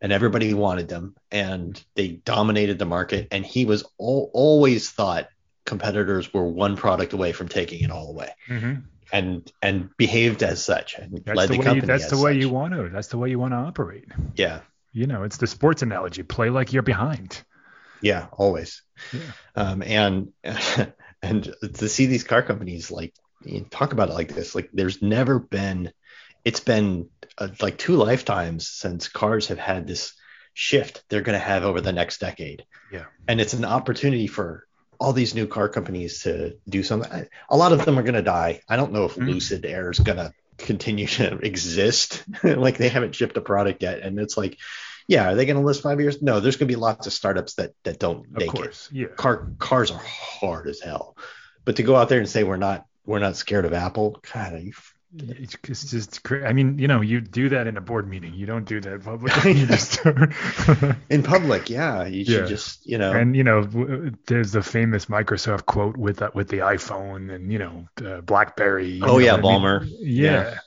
and 0.00 0.12
everybody 0.12 0.54
wanted 0.54 0.88
them, 0.88 1.16
and 1.30 1.82
they 1.96 2.08
dominated 2.08 2.78
the 2.78 2.84
market. 2.84 3.28
And 3.32 3.44
he 3.44 3.64
was 3.64 3.82
al- 4.00 4.30
always 4.32 4.90
thought 4.90 5.28
competitors 5.64 6.32
were 6.32 6.46
one 6.46 6.76
product 6.76 7.12
away 7.12 7.32
from 7.32 7.48
taking 7.48 7.82
it 7.82 7.90
all 7.90 8.10
away 8.10 8.30
Mhm. 8.48 8.82
and 9.12 9.50
and 9.60 9.90
behaved 9.96 10.42
as 10.42 10.62
such 10.64 10.96
and 10.98 11.22
That's 11.24 11.36
led 11.36 11.48
the 11.48 11.52
the, 11.54 11.58
way. 11.70 11.74
You, 11.76 11.80
that's 11.82 12.10
the 12.10 12.18
way 12.18 12.34
you 12.34 12.48
want 12.50 12.74
to. 12.74 12.88
That's 12.88 13.08
the 13.08 13.18
way 13.18 13.30
you 13.30 13.38
want 13.38 13.52
to 13.52 13.58
operate. 13.58 14.06
yeah 14.34 14.60
You 14.92 15.06
know, 15.06 15.22
it's 15.22 15.36
the 15.38 15.46
sports 15.46 15.82
analogy. 15.82 16.22
Play 16.24 16.50
like 16.50 16.72
you're 16.72 16.82
behind. 16.82 17.42
yeah 18.02 18.26
always 18.32 18.82
Yeah. 19.12 19.20
um 19.54 19.82
and 19.82 20.32
and 21.22 21.54
to 21.74 21.88
see 21.88 22.06
these 22.06 22.24
car 22.24 22.42
companies 22.42 22.90
like 22.90 23.14
you 23.44 23.60
know, 23.60 23.66
talk 23.70 23.92
about 23.92 24.08
it 24.10 24.14
like 24.14 24.34
this 24.34 24.54
like 24.54 24.70
there's 24.72 25.02
never 25.02 25.38
been 25.38 25.92
it's 26.44 26.60
been 26.60 27.08
uh, 27.38 27.48
like 27.60 27.78
two 27.78 27.96
lifetimes 27.96 28.68
since 28.68 29.08
cars 29.08 29.48
have 29.48 29.58
had 29.58 29.86
this 29.86 30.14
shift 30.54 31.02
they're 31.08 31.22
going 31.22 31.38
to 31.38 31.44
have 31.44 31.64
over 31.64 31.80
the 31.80 31.92
next 31.92 32.18
decade 32.20 32.64
Yeah. 32.90 33.04
and 33.28 33.40
it's 33.40 33.54
an 33.54 33.64
opportunity 33.64 34.26
for 34.26 34.66
all 35.00 35.12
these 35.12 35.34
new 35.34 35.46
car 35.46 35.68
companies 35.68 36.22
to 36.24 36.56
do 36.68 36.82
something 36.82 37.26
A 37.48 37.56
lot 37.56 37.72
of 37.72 37.84
them 37.84 37.98
are 37.98 38.02
going 38.02 38.14
to 38.14 38.22
die 38.22 38.60
i 38.68 38.76
don't 38.76 38.92
know 38.92 39.04
if 39.06 39.14
Mhm. 39.16 39.28
lucid 39.28 39.64
air 39.64 39.90
is 39.90 39.98
going 39.98 40.18
to 40.18 40.32
continue 40.58 41.06
to 41.06 41.38
exist 41.42 42.24
like 42.44 42.76
they 42.76 42.88
haven't 42.90 43.14
shipped 43.14 43.36
a 43.36 43.40
product 43.40 43.82
yet 43.82 44.00
and 44.00 44.18
it's 44.20 44.36
like 44.36 44.58
yeah 45.08 45.30
are 45.30 45.34
they 45.34 45.46
going 45.46 45.56
to 45.58 45.66
last 45.66 45.82
five 45.82 46.00
years 46.00 46.20
no 46.22 46.38
there's 46.40 46.56
going 46.56 46.68
to 46.68 46.74
be 46.74 46.80
lots 46.80 47.06
of 47.06 47.12
startups 47.12 47.54
that 47.54 47.72
that 47.84 47.98
don't 47.98 48.26
Of 48.26 48.32
make 48.32 48.48
it 48.48 48.50
course. 48.50 48.88
Yeah. 48.92 49.06
car 49.16 49.48
cars 49.58 49.90
are 49.90 50.02
hard 50.04 50.68
as 50.68 50.80
hell. 50.80 51.16
But 51.64 51.76
to 51.76 51.82
go 51.82 51.96
out 51.96 52.08
there 52.08 52.18
and 52.18 52.28
say 52.28 52.42
we're 52.44 52.56
not 52.56 52.84
we're 53.06 53.18
not 53.18 53.36
scared 53.36 53.64
of 53.64 53.72
Apple, 53.72 54.20
God, 54.32 54.52
are 54.54 54.58
you, 54.58 54.72
It's 55.14 55.56
it's 55.68 55.90
just 55.90 56.22
cra- 56.22 56.48
I 56.48 56.52
mean, 56.52 56.78
you 56.78 56.88
know, 56.88 57.00
you 57.00 57.20
do 57.20 57.48
that 57.50 57.66
in 57.66 57.76
a 57.76 57.80
board 57.80 58.08
meeting. 58.08 58.32
You 58.34 58.46
don't 58.46 58.64
do 58.64 58.80
that 58.80 59.04
publicly. 59.04 59.54
Just 59.66 60.00
in 61.10 61.22
public, 61.22 61.68
yeah, 61.68 62.04
you 62.06 62.24
should 62.24 62.44
Yeah. 62.44 62.46
just 62.46 62.86
you 62.86 62.96
know, 62.98 63.12
and 63.12 63.36
you 63.36 63.44
know, 63.44 63.62
w- 63.62 64.12
there's 64.26 64.52
the 64.52 64.62
famous 64.62 65.06
Microsoft 65.06 65.66
quote 65.66 65.96
with 65.96 66.18
that 66.18 66.34
with 66.34 66.48
the 66.48 66.58
iPhone 66.58 67.30
and 67.34 67.52
you 67.52 67.58
know, 67.58 67.86
uh, 68.04 68.20
BlackBerry. 68.22 68.88
you 68.88 69.04
Oh, 69.04 69.06
know, 69.06 69.18
yeah, 69.18 69.34
I 69.34 69.36
mean, 69.36 69.44
Ballmer. 69.44 69.86
Yeah. 70.00 70.58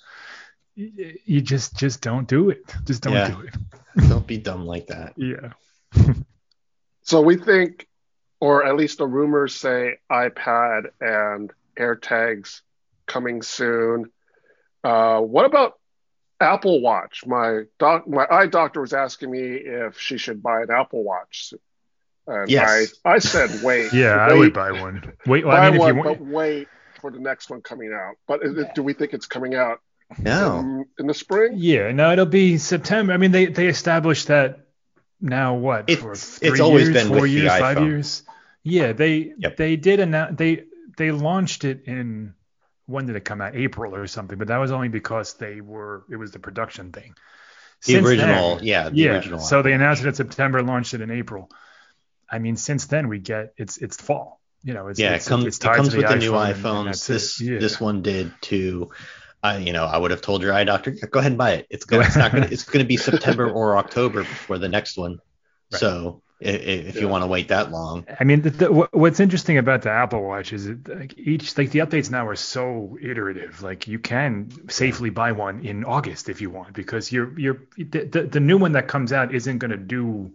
You 0.76 1.42
just 1.42 1.76
just 1.78 2.02
don't 2.02 2.28
do 2.28 2.50
it. 2.50 2.62
Just 2.84 3.02
don't 3.02 3.14
Yeah. 3.14 3.30
do 3.30 3.40
it. 3.42 3.56
don't 4.10 4.28
be 4.28 4.38
dumb 4.38 4.66
like 4.66 4.88
that. 4.88 5.14
Yeah. 5.18 5.54
So 7.04 7.22
we 7.22 7.38
think, 7.38 7.88
or 8.42 8.66
at 8.66 8.76
least 8.76 8.98
the 8.98 9.08
rumors 9.08 9.56
say, 9.56 9.98
iPad 10.12 10.88
and 11.00 11.52
AirTags 11.80 12.62
coming 13.08 13.42
soon. 13.42 14.12
Uh, 14.84 15.20
what 15.22 15.46
about 15.46 15.74
Apple 16.40 16.82
Watch? 16.82 17.26
My 17.26 17.64
doc, 17.80 18.08
my 18.08 18.26
eye 18.30 18.48
doctor 18.48 18.82
was 18.82 18.94
asking 18.94 19.32
me 19.32 19.40
if 19.42 20.00
she 20.00 20.18
should 20.18 20.42
buy 20.44 20.62
an 20.62 20.72
Apple 20.72 21.04
Watch. 21.04 21.54
And 22.28 22.50
Yes. 22.50 22.94
I, 23.06 23.14
I 23.14 23.20
said 23.20 23.62
wait. 23.64 23.94
Yeah, 23.94 24.16
I 24.16 24.34
would 24.34 24.54
buy 24.54 24.72
one. 24.72 25.14
Wait, 25.26 25.46
well, 25.46 25.56
buy 25.56 25.68
I 25.68 25.72
mean, 25.72 25.76
if 25.76 25.80
one, 25.82 25.96
you 25.98 26.04
but 26.04 26.20
wait 26.22 26.68
for 27.02 27.12
the 27.12 27.20
next 27.20 27.50
one 27.50 27.62
coming 27.62 27.94
out. 27.94 28.16
But 28.28 28.44
is 28.44 28.58
it, 28.58 28.74
do 28.76 28.84
we 28.84 28.94
think 28.94 29.14
it's 29.14 29.28
coming 29.28 29.54
out 29.56 29.80
No, 30.20 30.60
in, 30.60 30.86
in 31.00 31.08
the 31.08 31.14
spring? 31.14 31.54
yeah, 31.56 31.92
no, 31.92 32.12
it'll 32.12 32.26
be 32.26 32.58
September. 32.58 33.14
I 33.14 33.18
mean, 33.18 33.32
they 33.32 33.46
they 33.48 33.68
established 33.68 34.28
that 34.28 34.68
now. 35.22 35.54
What 35.56 35.88
It's- 35.90 36.04
for 36.04 36.14
it's 36.14 36.38
three 36.40 36.60
always 36.60 36.90
years, 36.90 36.94
been 36.96 37.08
four 37.10 37.22
with 37.22 37.32
the 37.32 37.38
years, 37.38 37.52
five 37.52 37.78
iPhone. 37.78 37.86
years. 37.88 38.24
Yeah, 38.64 38.94
they 38.94 39.34
Yep. 39.38 39.58
they 39.58 39.76
did 39.76 40.00
announce 40.00 40.38
they 40.38 40.64
they 40.98 41.12
launched 41.12 41.64
it 41.64 41.84
in 41.86 42.34
when 42.88 43.08
did 43.08 43.16
it 43.16 43.26
come 43.26 43.42
out? 43.42 43.56
April 43.56 43.96
or 43.96 44.06
something. 44.08 44.38
But 44.38 44.50
that 44.50 44.58
was 44.58 44.72
only 44.72 44.90
because 44.90 45.34
they 45.36 45.62
were 45.62 46.06
it 46.12 46.16
was 46.18 46.32
the 46.32 46.40
production 46.40 46.92
thing. 46.92 47.16
the 47.86 47.94
Since 47.94 48.08
original, 48.08 48.56
then- 48.58 48.66
yeah, 48.66 48.90
the 48.90 48.96
yeah. 48.96 49.10
original. 49.12 49.40
So 49.40 49.62
they 49.62 49.74
announced 49.74 50.04
it 50.04 50.08
in 50.08 50.14
September, 50.14 50.62
launched 50.62 50.94
it 50.94 51.02
in 51.02 51.12
April. 51.12 51.50
I 52.30 52.40
mean, 52.40 52.56
since 52.58 52.86
then 52.88 53.08
we 53.08 53.20
get 53.20 53.54
it's 53.58 53.78
it's 53.78 53.98
fall. 53.98 54.40
You 54.64 54.74
know, 54.74 54.88
it's 54.88 55.00
yeah, 55.00 55.14
it's, 55.14 55.28
it 55.28 55.30
comes, 55.30 55.46
it's 55.46 55.58
it 55.58 55.72
comes 55.72 55.96
with 55.96 56.08
the 56.08 56.16
new 56.16 56.32
iPhone 56.32 56.50
and- 56.50 56.66
and 56.66 56.96
iPhones. 56.96 57.08
This 57.08 57.40
Yeah. 57.42 57.60
this 57.60 57.80
one 57.80 58.02
did 58.02 58.32
too. 58.42 58.92
I, 59.44 59.58
you 59.58 59.74
know, 59.74 59.86
I 59.86 59.96
would 59.96 60.10
have 60.10 60.22
told 60.22 60.42
your 60.42 60.54
eye 60.54 60.64
doctor, 60.64 60.90
go 61.12 61.20
ahead 61.20 61.32
and 61.34 61.38
buy 61.38 61.52
it. 61.52 61.68
It's 61.70 61.86
going, 61.86 62.08
it's 62.08 62.16
not 62.16 62.32
going, 62.32 62.44
to 62.48 62.52
it's 62.52 62.64
going 62.64 62.84
to 62.84 62.88
be 62.88 62.98
September 62.98 63.48
or 63.48 63.78
October 63.78 64.22
before 64.22 64.58
the 64.58 64.70
next 64.70 64.98
one. 64.98 65.20
Right. 65.72 65.80
So 65.80 66.24
if 66.46 66.96
you 66.96 67.08
want 67.08 67.24
to 67.24 67.28
wait 67.28 67.48
that 67.50 67.72
long, 67.72 68.06
I 68.20 68.24
mean, 68.24 68.42
the, 68.42 68.50
the, 68.50 68.68
what's 68.92 69.20
interesting 69.20 69.58
about 69.58 69.82
the 69.82 69.90
Apple 69.90 70.24
Watch 70.24 70.54
is 70.54 70.68
it, 70.68 70.88
like 70.88 71.18
each 71.18 71.58
like 71.58 71.72
the 71.72 71.80
updates 71.80 72.12
now 72.12 72.28
are 72.28 72.36
so 72.36 72.98
iterative. 73.02 73.62
Like 73.62 73.88
you 73.88 74.00
can 74.00 74.50
safely 74.70 75.10
buy 75.10 75.32
one 75.32 75.66
in 75.66 75.84
August 75.84 76.30
if 76.30 76.42
you 76.42 76.50
want, 76.50 76.74
because 76.74 77.12
you're 77.12 77.38
you're 77.40 77.62
the, 77.78 78.06
the, 78.06 78.24
the 78.24 78.40
new 78.40 78.58
one 78.58 78.74
that 78.74 78.88
comes 78.88 79.12
out 79.12 79.34
isn't 79.34 79.58
going 79.58 79.72
to 79.72 79.78
do 79.78 80.34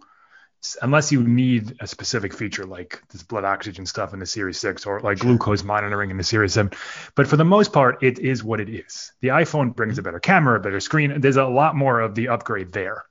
unless 0.83 1.11
you 1.11 1.23
need 1.23 1.77
a 1.81 1.87
specific 1.87 2.35
feature 2.35 2.66
like 2.66 3.03
this 3.11 3.23
blood 3.23 3.44
oxygen 3.44 3.87
stuff 3.87 4.12
in 4.12 4.18
the 4.18 4.27
Series 4.27 4.59
Six 4.59 4.85
or 4.85 5.01
like 5.01 5.18
glucose 5.18 5.64
monitoring 5.64 6.11
in 6.11 6.16
the 6.16 6.23
Series 6.23 6.53
Seven. 6.53 6.73
But 7.14 7.27
for 7.27 7.37
the 7.37 7.44
most 7.44 7.73
part, 7.73 8.03
it 8.03 8.18
is 8.18 8.44
what 8.44 8.61
it 8.61 8.68
is. 8.68 9.12
The 9.20 9.29
iPhone 9.29 9.75
brings 9.75 9.94
mm-hmm. 9.94 10.01
a 10.01 10.03
better 10.03 10.20
camera, 10.20 10.59
a 10.59 10.62
better 10.62 10.81
screen. 10.81 11.20
There's 11.20 11.37
a 11.37 11.46
lot 11.46 11.77
more 11.77 12.01
of 12.01 12.14
the 12.14 12.29
upgrade 12.29 12.73
there. 12.73 13.05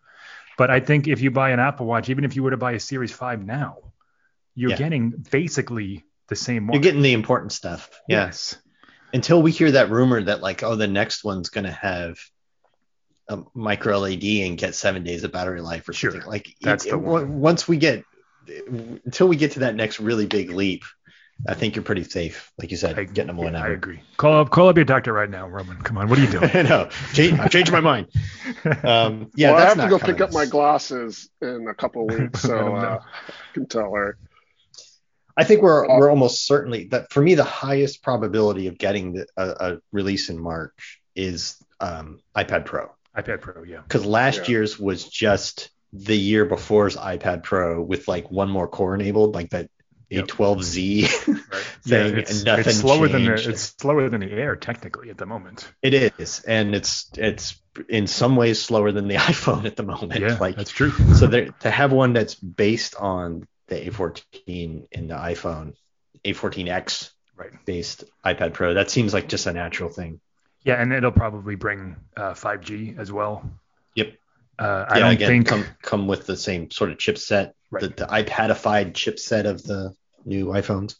But 0.59 0.69
I 0.69 0.81
think 0.81 1.07
if 1.07 1.21
you 1.21 1.31
buy 1.31 1.51
an 1.51 1.59
Apple 1.61 1.85
Watch, 1.85 2.09
even 2.09 2.25
if 2.25 2.35
you 2.35 2.43
were 2.43 2.51
to 2.51 2.57
buy 2.57 2.73
a 2.73 2.79
Series 2.81 3.13
5 3.13 3.45
now, 3.45 3.77
you're 4.55 4.71
Yeah. 4.71 4.75
getting 4.75 5.11
basically 5.31 6.03
the 6.27 6.35
same 6.35 6.69
you're 6.69 6.81
getting 6.81 7.01
the 7.01 7.13
important 7.13 7.53
stuff. 7.53 7.89
Yeah. 8.09 8.25
Yes. 8.25 8.57
Until 9.13 9.41
we 9.41 9.51
hear 9.51 9.71
that 9.71 9.89
rumor 9.89 10.21
that 10.21 10.41
like, 10.41 10.61
oh, 10.61 10.75
the 10.75 10.85
next 10.89 11.23
one's 11.23 11.47
going 11.47 11.63
to 11.63 11.71
have 11.71 12.19
a 13.29 13.41
micro 13.53 13.99
LED 13.99 14.25
and 14.47 14.57
get 14.57 14.75
seven 14.75 15.05
days 15.05 15.23
of 15.23 15.31
battery 15.31 15.61
life 15.61 15.87
or 15.87 15.93
Sure. 15.93 16.11
something. 16.11 16.29
Like 16.29 16.53
That's 16.61 16.85
it- 16.85 16.89
the 16.89 16.97
one. 16.97 17.39
once 17.39 17.65
we 17.65 17.77
get 17.77 18.03
until 19.05 19.29
we 19.29 19.37
get 19.37 19.51
to 19.53 19.59
that 19.59 19.75
next 19.75 20.01
really 20.01 20.25
big 20.25 20.49
leap, 20.49 20.83
I 21.47 21.53
think 21.53 21.75
you're 21.75 21.83
pretty 21.83 22.03
safe. 22.03 22.51
Like 22.59 22.69
you 22.71 22.77
said, 22.77 22.99
I, 22.99 23.05
getting 23.05 23.35
them 23.35 23.53
yeah, 23.53 23.63
I 23.63 23.69
agree. 23.69 24.01
Call 24.17 24.41
up, 24.41 24.49
call 24.49 24.67
up 24.67 24.75
your 24.75 24.85
doctor 24.85 25.13
right 25.13 25.29
now, 25.29 25.47
Roman. 25.47 25.77
Come 25.81 25.97
on, 25.97 26.09
what 26.09 26.19
are 26.19 26.21
you 26.21 26.29
doing? 26.29 26.49
I 26.53 26.61
know. 26.63 26.89
Change, 27.13 27.39
I've 27.39 27.51
changed 27.51 27.71
my 27.71 27.79
mind. 27.79 28.07
Um, 28.83 29.31
yeah, 29.35 29.51
well, 29.51 29.57
I 29.57 29.61
that's 29.61 29.75
have 29.75 29.83
to 29.85 29.89
go 29.89 29.99
coming. 29.99 30.15
pick 30.15 30.21
up 30.21 30.33
my 30.33 30.45
glasses 30.45 31.29
in 31.41 31.67
a 31.69 31.73
couple 31.73 32.09
of 32.09 32.19
weeks, 32.19 32.41
so 32.41 32.55
know. 32.57 32.75
uh, 32.75 32.99
I 33.03 33.31
can 33.53 33.67
tell 33.67 33.93
her. 33.93 34.17
I 35.37 35.43
think 35.45 35.61
we're 35.61 35.89
Uh, 35.89 35.97
we're 35.97 36.09
almost 36.09 36.45
certainly 36.45 36.85
that 36.91 37.11
for 37.13 37.21
me 37.21 37.35
the 37.35 37.43
highest 37.45 38.03
probability 38.03 38.67
of 38.67 38.77
getting 38.77 39.13
the, 39.13 39.27
a, 39.37 39.73
a 39.73 39.77
release 39.93 40.29
in 40.29 40.37
March 40.39 40.99
is 41.15 41.55
um, 41.79 42.19
iPad 42.35 42.65
Pro 42.65 42.91
iPad 43.17 43.39
Pro, 43.41 43.63
yeah. 43.63 43.81
because 43.81 44.05
last 44.05 44.41
Yeah. 44.43 44.47
year's 44.55 44.77
was 44.79 45.05
just 45.05 45.69
the 45.93 46.17
year 46.17 46.45
before's 46.45 46.95
iPad 46.97 47.43
Pro 47.43 47.81
with 47.81 48.07
like 48.07 48.29
one 48.29 48.49
more 48.49 48.67
core 48.67 48.93
enabled, 48.95 49.33
like 49.35 49.49
that 49.51 49.69
Yep. 50.09 50.27
A12Z 50.27 51.27
Right. 51.27 51.37
thing, 51.83 52.17
it's, 52.17 52.31
and 52.31 52.45
nothing 52.45 52.65
it's 52.67 52.77
slower 52.77 53.07
than 53.07 53.25
the 53.25 53.33
it's 53.49 53.75
slower 53.77 54.09
than 54.09 54.21
the 54.21 54.31
Air 54.31 54.55
technically 54.55 55.09
at 55.09 55.17
the 55.17 55.25
moment. 55.25 55.71
It 55.83 55.93
is, 55.93 56.41
and 56.41 56.73
it's 56.73 57.09
it's 57.15 57.61
in 57.87 58.07
some 58.07 58.35
ways 58.35 58.61
slower 58.61 58.91
than 58.91 59.07
the 59.07 59.15
iPhone 59.33 59.65
at 59.65 59.75
the 59.75 59.83
moment. 59.83 60.19
Yeah, 60.19 60.37
like 60.39 60.55
that's 60.55 60.71
true. 60.71 60.91
so 61.15 61.27
there, 61.27 61.49
to 61.61 61.69
have 61.71 61.91
one 61.91 62.13
that's 62.13 62.35
based 62.35 62.95
on 62.95 63.47
the 63.67 63.75
A14 63.75 64.87
in 64.91 65.07
the 65.07 65.15
iPhone, 65.15 65.73
A14X 66.25 67.11
Right. 67.35 67.51
based 67.65 68.03
iPad 68.25 68.51
Pro, 68.53 68.73
that 68.73 68.89
seems 68.91 69.13
like 69.13 69.29
just 69.29 69.47
a 69.47 69.53
natural 69.53 69.89
thing. 69.89 70.19
Yeah, 70.63 70.81
and 70.81 70.91
it'll 70.91 71.11
probably 71.13 71.55
bring 71.55 71.95
uh, 72.17 72.33
5G 72.33 72.99
as 72.99 73.13
well. 73.13 73.49
Yep. 73.95 74.13
Uh, 74.57 74.85
I 74.89 74.99
don't 74.99 75.13
again, 75.13 75.27
think 75.29 75.47
come 75.47 75.65
come 75.81 76.07
with 76.07 76.25
the 76.25 76.35
same 76.35 76.69
sort 76.69 76.91
of 76.91 76.97
chipset, 76.97 77.53
Right. 77.71 77.81
the, 77.83 77.89
the 77.89 78.05
iPadified 78.05 78.93
chipset 78.93 79.45
of 79.45 79.61
the 79.63 79.93
new 80.25 80.47
iPhones. 80.47 80.95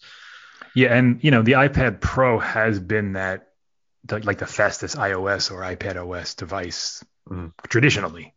Yeah, 0.76 0.94
and 0.96 1.24
you 1.24 1.32
know 1.32 1.42
the 1.42 1.54
iPad 1.54 2.00
Pro 2.00 2.38
has 2.40 2.80
been 2.80 3.14
that 3.14 3.48
the, 4.06 4.20
like 4.20 4.38
the 4.38 4.46
fastest 4.46 4.96
iOS 4.98 5.52
or 5.52 5.62
iPad 5.62 5.96
OS 5.98 6.36
device 6.36 7.04
Mhm. 7.28 7.52
traditionally, 7.68 8.34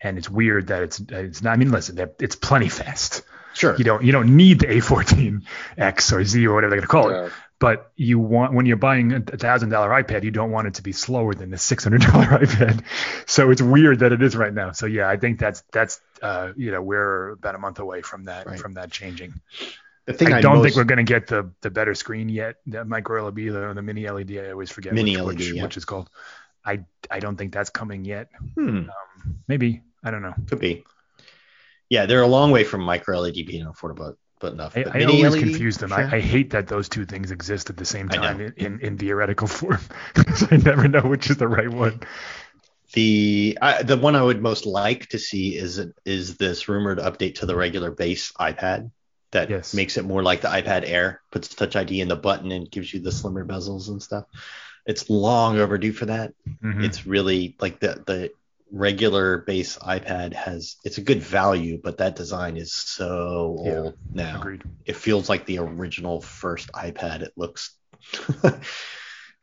and 0.00 0.16
it's 0.18 0.30
weird 0.30 0.68
that 0.68 0.82
it's 0.84 1.00
it's 1.08 1.42
not. 1.42 1.52
I 1.52 1.56
mean, 1.56 1.70
listen, 1.70 1.98
it's 2.20 2.36
plenty 2.36 2.68
fast. 2.68 3.22
Sure. 3.54 3.76
You 3.76 3.84
don't 3.84 4.02
you 4.04 4.12
don't 4.12 4.36
need 4.36 4.60
the 4.60 4.66
A14X 4.66 6.12
or 6.12 6.24
Z 6.24 6.46
or 6.46 6.54
whatever 6.54 6.70
they're 6.70 6.80
gonna 6.80 6.86
call 6.88 7.10
it, 7.10 7.14
Yeah. 7.14 7.28
But 7.62 7.92
you 7.94 8.18
want 8.18 8.52
when 8.54 8.66
you're 8.66 8.76
buying 8.90 9.12
a 9.12 9.20
thousand 9.20 9.68
dollar 9.68 9.88
iPad, 10.02 10.24
you 10.24 10.32
don't 10.32 10.50
want 10.50 10.66
it 10.66 10.74
to 10.74 10.82
be 10.82 10.90
slower 10.90 11.32
than 11.32 11.50
the 11.50 11.58
six 11.58 11.84
hundred 11.84 12.00
dollar 12.10 12.26
iPad. 12.26 12.82
So 13.26 13.50
it's 13.52 13.62
weird 13.62 14.00
that 14.00 14.10
it 14.10 14.20
is 14.20 14.34
right 14.34 14.52
now. 14.52 14.72
So 14.72 14.86
yeah, 14.86 15.08
I 15.08 15.16
think 15.16 15.38
that's 15.38 15.62
that's 15.72 16.00
uh, 16.20 16.52
you 16.56 16.72
know 16.72 16.82
we're 16.82 17.30
about 17.38 17.54
a 17.54 17.58
month 17.58 17.78
away 17.78 18.02
from 18.02 18.24
that 18.24 18.46
Right. 18.46 18.58
from 18.58 18.74
that 18.74 18.90
changing. 18.90 19.34
the 20.06 20.12
thing 20.12 20.32
I 20.32 20.38
I, 20.38 20.40
don't 20.40 20.56
most, 20.56 20.64
think 20.64 20.76
we're 20.76 20.90
going 20.92 21.06
to 21.06 21.12
get 21.14 21.28
the 21.28 21.52
the 21.60 21.70
better 21.70 21.94
screen 21.94 22.28
yet. 22.28 22.56
That 22.66 22.88
micro 22.88 23.24
LED 23.28 23.38
or 23.54 23.74
the 23.74 23.82
mini 23.82 24.10
LED, 24.10 24.32
I 24.38 24.50
always 24.50 24.70
forget 24.70 24.92
Mini 24.92 25.16
which, 25.16 25.24
LED, 25.24 25.38
which, 25.38 25.52
yeah. 25.52 25.62
which 25.62 25.76
is 25.76 25.84
called. 25.84 26.10
I 26.66 26.80
I 27.10 27.20
don't 27.20 27.36
think 27.36 27.52
that's 27.54 27.70
coming 27.70 28.04
yet. 28.04 28.28
Hmm, 28.56 28.90
Um, 28.90 29.38
maybe 29.46 29.82
I 30.02 30.10
don't 30.10 30.22
know. 30.22 30.34
could 30.48 30.58
be. 30.58 30.82
Yeah, 31.88 32.06
they're 32.06 32.22
a 32.22 32.26
long 32.38 32.50
way 32.50 32.64
from 32.64 32.80
micro 32.82 33.20
LED 33.20 33.46
being 33.46 33.66
affordable, 33.66 34.16
but 34.42 34.52
enough. 34.52 34.76
I, 34.76 34.84
But 34.84 34.94
I 34.94 34.98
mini 34.98 35.12
always 35.14 35.32
LED, 35.32 35.40
confuse 35.40 35.78
them. 35.78 35.92
sure. 35.92 36.04
I, 36.12 36.16
I 36.16 36.20
hate 36.20 36.50
that 36.50 36.66
those 36.68 36.88
two 36.88 37.06
things 37.06 37.30
exist 37.30 37.70
at 37.70 37.78
the 37.78 37.84
same 37.86 38.08
time 38.08 38.40
in, 38.40 38.52
in, 38.58 38.80
in 38.80 38.98
theoretical 38.98 39.46
form. 39.58 39.80
'Cause 40.14 40.52
I 40.52 40.56
never 40.56 40.88
know 40.88 41.02
which 41.02 41.30
is 41.30 41.36
the 41.38 41.48
right 41.48 41.70
one. 41.70 42.00
The 42.94 43.58
I, 43.62 43.82
the 43.82 43.96
one 43.96 44.16
I 44.16 44.22
would 44.22 44.42
most 44.42 44.66
like 44.66 45.08
to 45.08 45.18
see 45.18 45.56
is 45.56 45.80
is 46.04 46.36
this 46.36 46.68
rumored 46.68 46.98
update 46.98 47.36
to 47.36 47.46
the 47.46 47.56
regular 47.56 47.90
base 47.90 48.32
iPad 48.38 48.90
that 49.30 49.48
Yes. 49.50 49.72
makes 49.72 49.96
it 49.96 50.04
more 50.04 50.22
like 50.22 50.42
the 50.42 50.48
iPad 50.48 50.82
Air, 50.86 51.22
puts 51.30 51.48
Touch 51.48 51.74
ID 51.74 52.02
in 52.02 52.08
the 52.08 52.16
button 52.16 52.52
and 52.52 52.70
gives 52.70 52.92
you 52.92 53.00
the 53.00 53.12
slimmer 53.12 53.46
bezels 53.46 53.88
and 53.88 54.02
stuff. 54.02 54.24
It's 54.84 55.08
long 55.08 55.58
overdue 55.58 55.92
for 55.92 56.06
that. 56.06 56.34
Mhm. 56.62 56.84
It's 56.84 57.06
really 57.06 57.56
like 57.60 57.80
the 57.80 58.02
the 58.06 58.30
regular 58.72 59.38
base 59.38 59.78
iPad 59.78 60.32
has 60.34 60.76
it's 60.84 60.98
a 60.98 61.02
good 61.02 61.22
value, 61.22 61.80
but 61.82 61.98
that 61.98 62.16
design 62.16 62.56
is 62.56 62.72
so 62.74 63.62
Yeah, 63.64 63.78
old 63.78 63.98
now. 64.12 64.36
Agreed. 64.36 64.64
It 64.84 64.96
feels 64.96 65.28
like 65.28 65.46
the 65.46 65.58
original 65.58 66.20
first 66.20 66.72
iPad. 66.72 67.22
It 67.22 67.32
looks 67.36 67.76
it 68.44 68.62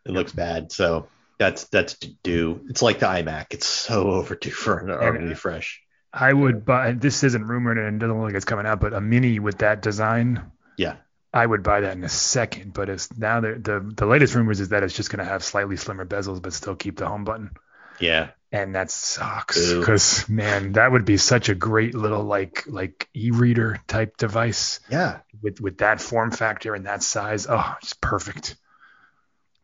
looks 0.06 0.32
bad. 0.34 0.72
So 0.72 1.10
that's 1.38 1.66
that's 1.66 1.96
due. 2.24 2.66
It's 2.70 2.82
like 2.82 3.00
the 3.00 3.06
iMac. 3.08 3.48
It's 3.52 3.68
so 3.68 4.12
overdue 4.12 4.52
for 4.52 4.80
an 4.80 4.90
And, 4.90 5.18
uh, 5.18 5.22
refresh. 5.30 5.82
I 6.14 6.34
would 6.34 6.66
buy. 6.66 6.94
This 6.94 7.24
isn't 7.24 7.46
rumored 7.48 7.78
and 7.78 8.00
doesn't 8.00 8.16
look 8.18 8.28
like 8.28 8.36
it's 8.36 8.46
coming 8.46 8.66
out, 8.66 8.80
but 8.82 8.94
a 8.94 9.02
mini 9.02 9.40
with 9.40 9.60
that 9.60 9.82
design. 9.82 10.52
Yeah. 10.78 10.98
I 11.34 11.46
would 11.46 11.62
buy 11.64 11.82
that 11.82 11.96
in 11.96 12.04
a 12.04 12.10
second, 12.10 12.74
but 12.74 12.90
it's 12.90 13.16
now 13.16 13.40
the, 13.42 13.94
the 13.96 14.06
latest 14.08 14.34
rumors 14.34 14.60
is 14.60 14.70
that 14.70 14.82
it's 14.82 14.96
just 14.96 15.12
going 15.12 15.20
to 15.24 15.32
have 15.32 15.44
slightly 15.44 15.78
slimmer 15.78 16.06
bezels, 16.06 16.42
but 16.42 16.54
still 16.54 16.76
keep 16.76 16.98
the 16.98 17.08
home 17.08 17.24
button. 17.24 17.52
Yeah. 18.00 18.32
And 18.52 18.76
that 18.76 18.90
sucks 18.90 19.74
because 19.74 20.28
man 20.28 20.72
that 20.74 20.92
would 20.92 21.06
be 21.06 21.18
such 21.18 21.50
a 21.50 21.56
great 21.56 21.94
little 21.94 22.24
like 22.24 22.64
like 22.68 23.08
e-reader 23.16 23.80
type 23.88 24.18
device. 24.18 24.80
Yeah. 24.90 25.20
with 25.42 25.62
with 25.62 25.78
that 25.80 26.02
form 26.02 26.32
factor 26.32 26.74
and 26.74 26.86
that 26.86 27.04
size. 27.04 27.48
Oh 27.48 27.76
it's 27.82 27.94
perfect. 27.94 28.56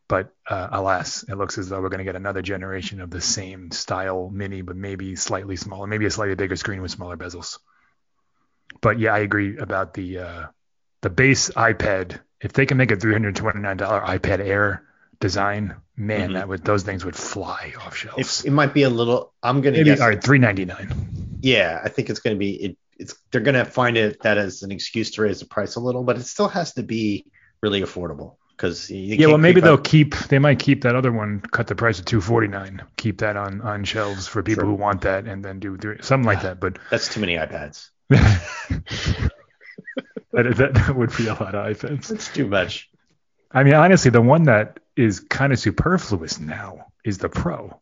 But 0.08 0.32
uh, 0.48 0.68
alas 0.70 1.24
it 1.24 1.34
looks 1.34 1.58
as 1.58 1.68
though 1.68 1.80
we're 1.80 1.88
going 1.88 1.98
to 1.98 2.04
get 2.04 2.14
another 2.14 2.42
generation 2.42 3.00
of 3.00 3.10
the 3.10 3.20
same 3.20 3.72
style 3.72 4.30
mini 4.32 4.62
but 4.62 4.76
maybe 4.76 5.16
slightly 5.16 5.56
smaller 5.56 5.88
maybe 5.88 6.06
a 6.06 6.10
slightly 6.10 6.36
bigger 6.36 6.56
screen 6.56 6.80
with 6.80 6.92
smaller 6.92 7.16
bezels. 7.16 7.58
But 8.80 9.00
yeah 9.00 9.14
i 9.14 9.18
agree 9.18 9.58
about 9.58 9.94
the 9.94 10.18
uh 10.18 10.46
the 11.00 11.10
base 11.10 11.50
ipad. 11.50 12.20
If 12.40 12.52
they 12.52 12.66
can 12.66 12.76
make 12.76 12.90
a 12.92 12.96
$329 12.96 13.78
ipad 13.78 14.40
air 14.40 14.84
design 15.20 15.74
man 15.96 16.30
Mhm. 16.30 16.34
that 16.34 16.48
would 16.48 16.64
those 16.64 16.82
things 16.82 17.04
would 17.04 17.16
fly 17.16 17.72
off 17.84 17.96
shelves 17.96 18.44
It, 18.44 18.48
it 18.48 18.50
might 18.50 18.74
be 18.74 18.82
a 18.82 18.90
little. 18.90 19.32
I'm 19.42 19.60
gonna 19.62 19.76
Maybe 19.78 19.90
guess. 19.90 20.00
all 20.00 20.08
right, 20.08 20.22
three 20.22 20.38
ninety 20.38 20.64
nine. 20.64 21.38
Yeah, 21.42 21.80
I 21.82 21.88
think 21.88 22.10
it's 22.10 22.20
gonna 22.20 22.36
be. 22.36 22.50
It, 22.50 22.76
it's 22.98 23.14
they're 23.30 23.40
gonna 23.40 23.64
find 23.64 23.96
it 23.96 24.22
that 24.22 24.38
as 24.38 24.62
an 24.62 24.70
excuse 24.72 25.10
to 25.12 25.22
raise 25.22 25.40
the 25.40 25.46
price 25.46 25.76
a 25.76 25.80
little, 25.80 26.02
but 26.02 26.16
it 26.16 26.24
still 26.26 26.48
has 26.48 26.74
to 26.74 26.82
be 26.82 27.26
really 27.62 27.80
affordable 27.82 28.36
because 28.56 28.90
Yeah, 28.90 29.26
well, 29.28 29.38
maybe 29.38 29.60
they'll 29.60 29.76
keep. 29.78 30.14
They 30.28 30.38
might 30.38 30.58
keep 30.58 30.82
that 30.82 30.94
other 30.96 31.12
one, 31.12 31.40
cut 31.40 31.66
the 31.66 31.74
price 31.74 31.96
to 31.98 32.04
two 32.04 32.20
forty 32.20 32.48
nine, 32.48 32.82
keep 32.96 33.18
that 33.18 33.36
on 33.36 33.60
on 33.62 33.84
shelves 33.84 34.26
for 34.26 34.42
people 34.42 34.62
Sure. 34.64 34.70
who 34.70 34.74
want 34.76 35.02
that, 35.02 35.24
and 35.26 35.44
then 35.44 35.60
do 35.60 35.76
three, 35.76 35.96
something 36.02 36.26
like 36.26 36.42
that. 36.42 36.58
But 36.60 36.78
That's 36.90 37.08
too 37.12 37.20
many 37.20 37.36
iPads. 37.36 37.88
that, 38.08 39.30
that 40.32 40.74
that 40.74 40.96
would 40.96 41.14
be 41.16 41.26
a 41.28 41.34
lot 41.34 41.54
of 41.54 41.76
iPads. 41.76 42.08
That's 42.08 42.32
too 42.32 42.46
much. 42.46 42.88
I 43.50 43.62
mean, 43.64 43.74
honestly, 43.74 44.10
the 44.10 44.20
one 44.22 44.44
that 44.44 44.80
is 44.96 45.20
kind 45.20 45.52
of 45.52 45.58
superfluous 45.58 46.38
now 46.40 46.86
is 47.04 47.18
the 47.18 47.28
Pro, 47.28 47.80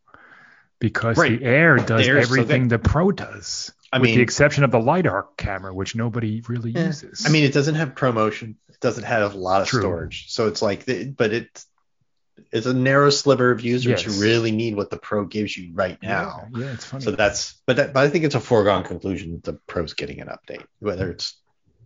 because 0.79 1.17
Right. 1.17 1.39
the 1.39 1.45
Air 1.47 1.77
does 1.77 2.05
The 2.05 2.09
Air 2.13 2.23
so 2.23 2.31
everything 2.33 2.69
the 2.69 2.79
Pro 2.79 3.11
does. 3.13 3.73
I 3.93 3.99
mean 3.99 4.01
with 4.03 4.09
mean- 4.11 4.17
the 4.19 4.23
exception 4.23 4.65
of 4.65 4.71
the 4.73 4.81
LiDAR 4.81 5.29
camera, 5.37 5.73
which 5.73 5.95
nobody 5.95 6.43
really 6.49 6.73
Yeah. 6.73 6.87
uses. 6.87 7.25
I 7.27 7.29
mean, 7.31 7.45
it 7.45 7.53
doesn't 7.53 7.77
have 7.77 7.95
ProMotion. 7.95 8.57
It 8.69 8.81
doesn't 8.81 9.05
have 9.05 9.35
a 9.35 9.39
lot 9.39 9.63
of 9.63 9.69
True. 9.69 9.81
storage. 9.83 10.27
So 10.31 10.49
it's 10.49 10.61
like, 10.63 10.85
the- 10.85 11.07
but 11.07 11.33
it's 11.33 11.67
it's 12.51 12.67
a 12.67 12.75
narrow 12.75 13.11
sliver 13.11 13.53
of 13.53 13.61
users 13.61 14.03
Yes. 14.05 14.17
who 14.17 14.21
really 14.21 14.51
need 14.51 14.75
what 14.75 14.91
the 14.91 14.97
Pro 14.97 15.25
gives 15.25 15.57
you 15.57 15.71
right 15.73 15.97
now. 16.03 16.49
yeah, 16.53 16.65
yeah, 16.65 16.73
it's 16.73 16.85
funny. 16.85 17.05
So 17.05 17.13
that's, 17.13 17.55
but 17.65 17.77
that, 17.77 17.93
but 17.93 18.05
I 18.05 18.09
think 18.11 18.25
it's 18.25 18.35
a 18.35 18.41
foregone 18.41 18.83
conclusion 18.83 19.35
that 19.35 19.45
the 19.45 19.53
Pro's 19.69 19.95
getting 19.95 20.21
an 20.21 20.27
update, 20.27 20.65
whether 20.81 21.13
it's 21.13 21.37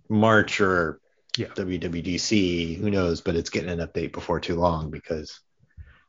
March 0.08 0.62
or 0.62 1.00
Yeah. 1.38 1.48
WWDC, 1.48 2.79
who 2.79 2.90
knows? 2.90 3.20
But 3.20 3.37
it's 3.37 3.51
getting 3.51 3.70
an 3.70 3.79
update 3.79 4.12
before 4.12 4.40
too 4.40 4.57
long 4.57 4.90
because 4.90 5.40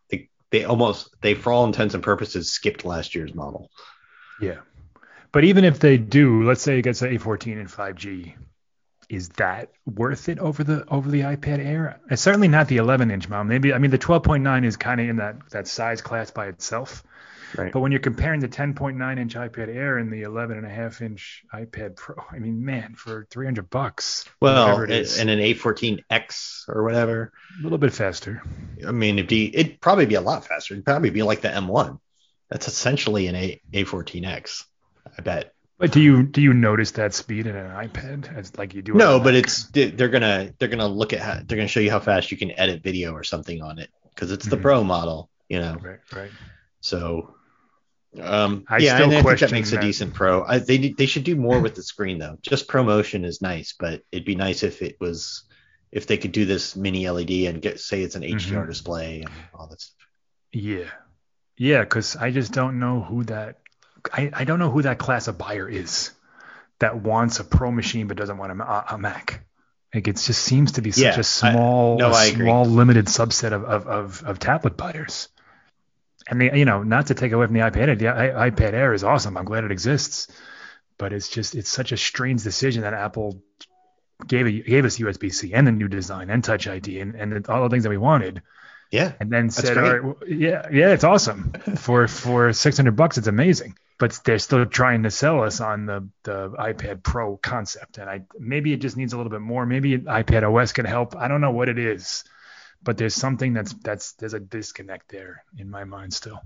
they 0.09 0.29
they 0.49 0.63
almost 0.63 1.15
they 1.21 1.35
for 1.35 1.53
all 1.53 1.65
intents 1.65 1.93
and 1.93 2.03
purposes 2.03 2.51
skipped 2.51 2.83
last 2.83 3.13
year's 3.13 3.35
model. 3.35 3.69
Yeah. 4.41 4.59
But 5.31 5.43
even 5.43 5.63
if 5.63 5.79
they 5.79 5.97
do, 5.97 6.43
let's 6.43 6.61
say 6.61 6.79
it 6.79 6.81
gets 6.81 7.03
an 7.03 7.15
A14 7.15 7.59
and 7.59 7.69
5G, 7.69 8.33
is 9.09 9.29
that 9.29 9.69
worth 9.85 10.29
it 10.29 10.39
over 10.39 10.63
the 10.63 10.83
over 10.87 11.09
the 11.09 11.21
iPad 11.21 11.59
Air? 11.59 11.99
It's 12.09 12.21
certainly 12.21 12.47
not 12.47 12.67
the 12.67 12.77
11 12.77 13.11
inch 13.11 13.29
model. 13.29 13.45
Maybe 13.45 13.73
I 13.73 13.77
mean 13.77 13.91
the 13.91 13.99
12.9 13.99 14.65
is 14.65 14.77
kind 14.77 14.99
of 14.99 15.09
in 15.09 15.15
that 15.17 15.49
that 15.51 15.67
size 15.67 16.01
class 16.01 16.31
by 16.31 16.47
itself. 16.47 17.03
Right. 17.57 17.71
But 17.71 17.79
when 17.79 17.91
you're 17.91 17.99
comparing 18.01 18.39
the 18.39 18.47
10.9 18.47 19.19
inch 19.19 19.35
iPad 19.35 19.67
Air 19.73 19.97
and 19.97 20.11
the 20.13 20.21
11 20.21 20.57
and 20.57 20.65
a 20.65 20.69
half 20.69 21.01
inch 21.01 21.43
iPad 21.53 21.95
Pro, 21.95 22.15
I 22.31 22.37
mean, 22.39 22.63
man, 22.63 22.93
for 22.95 23.27
300 23.31 23.69
bucks, 23.69 24.25
Well, 24.39 24.65
whatever 24.67 24.83
it 24.85 24.91
is, 24.91 25.19
and 25.19 25.29
an 25.29 25.39
A14X 25.39 26.63
or 26.69 26.83
whatever. 26.83 27.31
a 27.59 27.63
little 27.63 27.77
bit 27.77 27.93
faster. 27.93 28.41
I 28.87 28.91
mean, 28.91 29.17
it'd 29.19 29.29
be 29.29 29.55
it'd 29.55 29.81
probably 29.81 30.05
be 30.05 30.15
a 30.15 30.21
lot 30.21 30.45
faster. 30.45 30.73
It'd 30.73 30.85
probably 30.85 31.09
be 31.09 31.23
like 31.23 31.41
the 31.41 31.49
M1. 31.49 31.99
That's 32.49 32.67
essentially 32.67 33.27
an 33.27 33.35
A 33.35 33.61
A14X. 33.73 34.63
I 35.17 35.21
bet. 35.21 35.53
But 35.77 35.91
do 35.91 36.01
you 36.01 36.23
do 36.23 36.41
you 36.41 36.53
notice 36.53 36.91
that 36.91 37.13
speed 37.13 37.47
in 37.47 37.55
an 37.55 37.71
iPad 37.71 38.35
as 38.37 38.57
like 38.57 38.73
you 38.73 38.81
do? 38.81 38.93
No, 38.93 39.17
but 39.19 39.33
Mac? 39.33 39.43
it's 39.45 39.65
they're 39.71 40.09
gonna 40.09 40.53
they're 40.59 40.67
gonna 40.67 40.87
look 40.87 41.13
at 41.13 41.19
how 41.21 41.35
they're 41.35 41.57
gonna 41.57 41.67
show 41.69 41.79
you 41.79 41.89
how 41.89 41.99
fast 41.99 42.31
you 42.31 42.37
can 42.37 42.51
edit 42.59 42.83
video 42.83 43.13
or 43.13 43.23
something 43.23 43.61
on 43.61 43.79
it 43.79 43.89
because 44.13 44.31
it's 44.31 44.45
the 44.45 44.57
Mhm. 44.57 44.61
Pro 44.61 44.83
model, 44.83 45.29
you 45.47 45.59
know. 45.59 45.77
right, 45.81 45.99
right. 46.13 46.31
So, 46.81 47.35
um, 48.21 48.65
I 48.67 48.77
yeah, 48.79 48.95
still 48.95 49.03
and 49.05 49.11
I 49.13 49.15
think 49.17 49.23
question 49.25 49.49
that 49.49 49.55
makes 49.55 49.71
a 49.71 49.79
decent 49.81 50.13
Pro. 50.13 50.43
I, 50.43 50.59
they 50.59 50.89
they 50.89 51.05
should 51.05 51.23
do 51.23 51.35
more 51.35 51.59
with 51.59 51.75
the 51.75 51.83
screen 51.83 52.17
though. 52.17 52.37
Just 52.41 52.67
ProMotion 52.67 53.23
is 53.25 53.41
nice, 53.41 53.73
but 53.77 54.01
it'd 54.11 54.25
be 54.25 54.35
nice 54.35 54.63
if 54.63 54.81
it 54.81 54.99
was 54.99 55.43
if 55.91 56.07
they 56.07 56.17
could 56.17 56.31
do 56.31 56.45
this 56.45 56.75
mini 56.75 57.07
LED 57.09 57.29
and 57.53 57.61
get 57.61 57.79
say 57.79 58.01
it's 58.01 58.15
an 58.15 58.23
HDR 58.23 58.63
Mhm. 58.63 58.67
display 58.67 59.21
and 59.21 59.29
all 59.53 59.67
that 59.67 59.81
stuff. 59.81 59.95
Yeah. 60.51 60.85
Yeah, 61.57 61.81
because 61.81 62.15
I 62.15 62.31
just 62.31 62.51
don't 62.53 62.79
know 62.79 63.01
who 63.01 63.23
that 63.25 63.57
I, 64.13 64.31
I 64.33 64.43
don't 64.45 64.59
know 64.59 64.71
who 64.71 64.81
that 64.83 64.97
class 64.97 65.27
of 65.27 65.37
buyer 65.37 65.67
is 65.67 66.11
that 66.79 66.95
wants 67.01 67.39
a 67.39 67.43
pro 67.43 67.69
machine 67.71 68.07
but 68.07 68.17
doesn't 68.17 68.37
want 68.37 68.59
a, 68.59 68.93
a 68.95 68.97
Mac. 68.97 69.45
Like 69.93 70.07
it 70.07 70.17
just 70.17 70.41
seems 70.41 70.73
to 70.73 70.81
be 70.81 70.91
such 70.91 71.03
Yeah, 71.03 71.15
a 71.15 71.19
I- 71.19 71.21
small, 71.21 71.97
no, 71.97 72.09
a 72.11 72.13
I 72.13 72.25
agree. 72.25 72.45
small 72.45 72.65
limited 72.65 73.05
subset 73.07 73.51
of, 73.51 73.63
of, 73.65 73.87
of, 73.87 74.23
of 74.23 74.39
tablet 74.39 74.77
buyers. 74.77 75.27
And 76.29 76.39
the, 76.39 76.51
you 76.53 76.65
know, 76.65 76.83
not 76.83 77.07
to 77.07 77.15
take 77.15 77.31
away 77.31 77.45
from 77.47 77.55
the 77.55 77.61
iPad, 77.61 77.97
the 77.97 78.07
i- 78.09 78.49
iPad 78.49 78.73
Air 78.73 78.93
is 78.93 79.03
awesome. 79.03 79.35
I'm 79.35 79.45
glad 79.45 79.63
it 79.63 79.71
exists, 79.71 80.27
but 80.97 81.11
it's 81.11 81.27
just 81.29 81.55
it's 81.55 81.69
such 81.69 81.91
a 81.91 81.97
strange 81.97 82.43
decision 82.43 82.83
that 82.83 82.93
Apple 82.93 83.41
gave 84.27 84.45
a, 84.45 84.51
gave 84.51 84.85
us 84.85 84.97
USB-C 84.99 85.53
and 85.53 85.65
the 85.65 85.71
new 85.71 85.87
design 85.87 86.29
and 86.29 86.43
Touch 86.43 86.67
ID 86.67 86.99
and, 86.99 87.15
and 87.15 87.47
all 87.47 87.63
the 87.63 87.69
things 87.69 87.83
that 87.83 87.89
we 87.89 87.97
wanted 87.97 88.41
Yeah, 88.91 89.13
and 89.19 89.31
then 89.31 89.49
said. 89.49 89.77
"All 89.77 89.83
right, 89.83 90.03
well, 90.03 90.17
yeah, 90.27 90.67
yeah, 90.71 90.91
it's 90.93 91.03
awesome 91.03 91.53
for 91.77 92.07
for 92.07 92.53
six 92.53 92.77
hundred 92.77 92.95
bucks. 92.95 93.17
It's 93.17 93.27
amazing." 93.27 93.75
But 93.97 94.17
they're 94.23 94.39
still 94.39 94.65
trying 94.65 95.03
to 95.03 95.11
sell 95.11 95.43
us 95.43 95.59
on 95.61 95.85
the 95.85 96.07
the 96.23 96.49
iPad 96.51 97.03
Pro 97.03 97.37
concept, 97.37 97.97
and 97.97 98.09
I 98.09 98.21
maybe 98.39 98.71
it 98.73 98.77
just 98.81 98.97
needs 98.97 99.13
a 99.13 99.17
little 99.17 99.31
bit 99.31 99.41
more. 99.41 99.65
Maybe 99.65 99.97
iPad 99.97 100.43
OS 100.43 100.73
can 100.73 100.85
help. 100.85 101.15
I 101.15 101.27
don't 101.27 101.41
know 101.41 101.51
what 101.51 101.69
it 101.69 101.77
is, 101.79 102.23
but 102.83 102.97
there's 102.97 103.15
something 103.15 103.53
that's 103.53 103.73
that's 103.83 104.13
there's 104.13 104.33
a 104.33 104.39
disconnect 104.39 105.09
there 105.09 105.43
in 105.57 105.69
my 105.69 105.83
mind 105.83 106.13
still. 106.13 106.39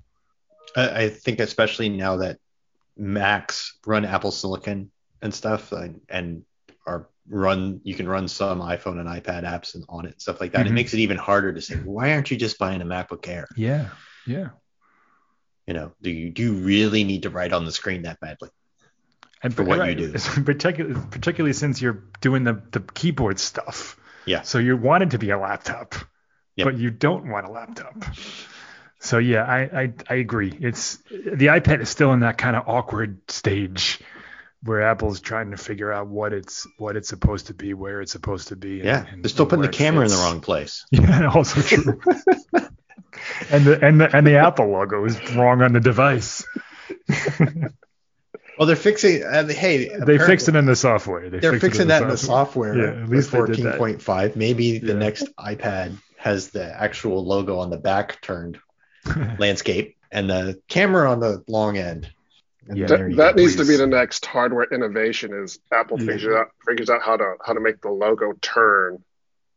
I, 0.76 1.04
I 1.04 1.10
think 1.10 1.40
especially 1.40 1.90
now 1.90 2.18
that 2.18 2.40
Macs 2.98 3.78
run 3.86 4.06
Apple 4.06 4.32
Silicon 4.32 4.92
and 5.22 5.34
stuff, 5.34 5.72
and, 5.72 6.02
and 6.10 6.44
are 6.86 7.08
run 7.30 7.80
you 7.84 7.96
can 7.96 8.08
run 8.08 8.28
some 8.28 8.60
iPhone 8.60 9.00
and 9.00 9.08
iPad 9.08 9.44
apps 9.44 9.76
and 9.76 9.86
on 9.88 10.06
it 10.06 10.14
and 10.14 10.22
stuff 10.22 10.42
like 10.42 10.52
that. 10.52 10.66
Mhm. 10.66 10.70
It 10.70 10.74
makes 10.74 10.94
it 10.94 11.00
even 11.00 11.18
harder 11.18 11.54
to 11.54 11.62
say, 11.62 11.76
why 11.76 12.14
aren't 12.14 12.30
you 12.32 12.38
just 12.38 12.60
buying 12.60 12.82
a 12.82 12.86
MacBook 12.86 13.28
Air? 13.28 13.48
Yeah. 13.56 13.90
Yeah. 14.28 14.50
You 15.68 15.74
know, 15.74 15.94
do 16.02 16.10
you 16.12 16.30
do 16.30 16.44
you 16.44 16.54
really 16.56 17.04
need 17.06 17.24
to 17.24 17.30
write 17.30 17.54
on 17.54 17.66
the 17.66 17.72
screen 17.72 18.02
that 18.02 18.20
badly? 18.20 18.50
And 19.42 19.54
For 19.54 19.64
what 19.64 19.88
you 19.88 19.96
do. 19.96 20.14
particularly, 20.46 21.00
particularly 21.12 21.54
since 21.54 21.82
you're 21.82 22.04
doing 22.22 22.44
the, 22.44 22.62
the 22.72 22.80
keyboard 22.80 23.40
stuff. 23.40 23.98
Yeah. 24.26 24.42
So 24.42 24.58
you 24.58 24.78
want 24.78 25.04
it 25.04 25.12
to 25.12 25.18
be 25.18 25.30
a 25.32 25.38
laptop, 25.38 25.96
Yep. 26.56 26.66
but 26.66 26.78
you 26.78 26.92
don't 26.92 27.30
want 27.30 27.46
a 27.48 27.52
laptop. 27.52 27.96
So 29.00 29.18
yeah, 29.18 29.44
I, 29.44 29.82
I 29.82 29.94
I 30.10 30.14
agree. 30.16 30.56
It's 30.62 30.98
the 31.10 31.48
iPad 31.48 31.82
is 31.82 31.90
still 31.90 32.14
in 32.14 32.22
that 32.22 32.38
kind 32.38 32.56
of 32.56 32.68
awkward 32.68 33.20
stage 33.30 34.00
where 34.62 34.82
Apple's 34.82 35.20
trying 35.20 35.52
to 35.52 35.58
figure 35.58 35.92
out 35.92 36.08
what 36.08 36.32
it's 36.32 36.66
what 36.78 36.96
it's 36.96 37.10
supposed 37.10 37.48
to 37.48 37.54
be, 37.54 37.74
where 37.74 38.02
it's 38.02 38.12
supposed 38.14 38.48
to 38.50 38.56
be. 38.56 38.76
and- 38.80 38.86
Yeah, 38.86 39.06
and- 39.12 39.24
they're 39.24 39.30
still 39.30 39.46
putting 39.46 39.64
the 39.64 39.68
camera 39.70 40.06
in 40.06 40.12
the 40.12 40.18
wrong 40.18 40.40
place. 40.42 40.86
Yeah, 40.92 41.30
also 41.34 41.62
true. 41.62 42.00
and 43.52 43.66
the 43.66 43.80
and 43.86 44.00
the 44.00 44.16
and 44.16 44.26
the 44.26 44.38
Apple 44.38 44.70
logo 44.70 45.04
is 45.06 45.36
wrong 45.36 45.62
on 45.62 45.74
the 45.74 45.80
device. 45.82 46.46
Well, 48.58 48.68
they're 48.68 48.76
fixing. 48.76 49.24
Uh, 49.24 49.48
hey, 49.48 49.90
They 49.98 50.20
fixed 50.20 50.48
it 50.48 50.56
in 50.56 50.66
the 50.68 50.76
software. 50.76 51.28
They 51.28 51.40
it 51.40 51.60
fixing 51.60 51.88
that 51.88 52.04
in 52.04 52.10
the 52.10 52.18
software. 52.18 52.78
Yeah, 52.78 53.02
at 53.04 53.10
least 53.10 53.32
did 53.32 53.48
that. 53.64 53.80
14.5. 53.80 54.36
Maybe 54.36 54.78
the 54.78 54.94
Yeah. 54.94 55.00
next 55.00 55.26
iPad 55.40 55.98
has 56.24 56.50
the 56.52 56.64
actual 56.64 57.26
logo 57.26 57.60
on 57.60 57.70
the 57.70 57.78
back 57.78 58.22
turned 58.22 58.58
landscape 59.38 59.98
and 60.10 60.30
the 60.30 60.62
camera 60.70 61.12
on 61.12 61.20
the 61.20 61.44
long 61.50 61.78
end. 61.78 62.10
Yeah. 62.74 62.86
That, 62.88 63.14
that 63.18 63.36
needs 63.36 63.58
to 63.58 63.66
be 63.66 63.76
the 63.76 63.88
next 63.88 64.26
hardware 64.26 64.64
innovation 64.72 65.34
is 65.34 65.60
Apple 65.70 66.00
Yeah. 66.00 66.06
figures 66.14 66.34
out 66.36 66.48
figures 66.66 66.90
out 66.90 67.02
how 67.02 67.18
to 67.18 67.34
how 67.46 67.52
to 67.52 67.60
make 67.60 67.82
the 67.82 67.90
logo 67.90 68.32
turn. 68.42 69.04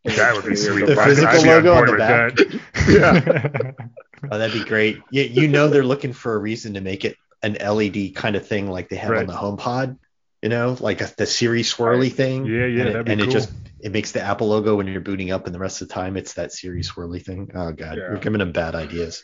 That 0.05 0.35
would 0.35 0.45
be 0.45 0.51
The 0.51 0.57
sweet. 0.57 0.87
The 0.87 0.97
physical 0.97 1.29
I'd 1.39 1.43
be 1.45 1.49
on 1.51 1.65
logo 1.65 1.75
on 1.75 1.87
the 1.87 1.97
back. 1.99 2.35
that. 2.35 3.75
Oh, 4.33 4.39
that'd 4.39 4.59
be 4.61 4.65
great. 4.67 4.99
You, 5.11 5.23
you 5.23 5.47
know 5.47 5.69
they're 5.69 5.85
looking 5.85 6.13
for 6.15 6.35
a 6.35 6.39
reason 6.39 6.75
to 6.75 6.81
make 6.81 7.05
it 7.05 7.17
an 7.43 7.53
LED 7.55 8.15
kind 8.17 8.35
of 8.35 8.45
thing 8.49 8.69
like 8.69 8.89
they 8.89 8.97
have 8.97 9.11
Right. 9.11 9.21
on 9.21 9.27
the 9.27 9.35
HomePod. 9.35 9.99
You 10.43 10.49
know, 10.49 10.77
like 10.81 11.01
a, 11.01 11.11
the 11.17 11.27
Siri 11.27 11.63
swirly 11.63 12.11
thing. 12.13 12.45
Yeah, 12.47 12.67
yeah, 12.67 12.81
and 12.81 12.89
it, 12.89 12.93
that'd 12.93 13.05
be 13.07 13.13
and 13.13 13.21
cool. 13.21 13.31
it 13.31 13.33
just 13.33 13.51
it 13.87 13.93
makes 13.93 14.11
the 14.11 14.21
Apple 14.21 14.49
logo 14.49 14.75
when 14.75 14.89
you're 14.89 15.01
booting 15.01 15.31
up, 15.31 15.47
and 15.47 15.55
the 15.55 15.61
rest 15.61 15.81
of 15.81 15.87
the 15.87 15.95
time 15.95 16.17
it's 16.17 16.35
that 16.35 16.53
Siri 16.53 16.83
swirly 16.83 17.25
thing. 17.25 17.53
Oh 17.55 17.71
god, 17.71 17.99
Yeah. 17.99 18.09
you're 18.11 18.19
giving 18.19 18.41
them 18.41 18.51
bad 18.51 18.75
ideas. 18.75 19.23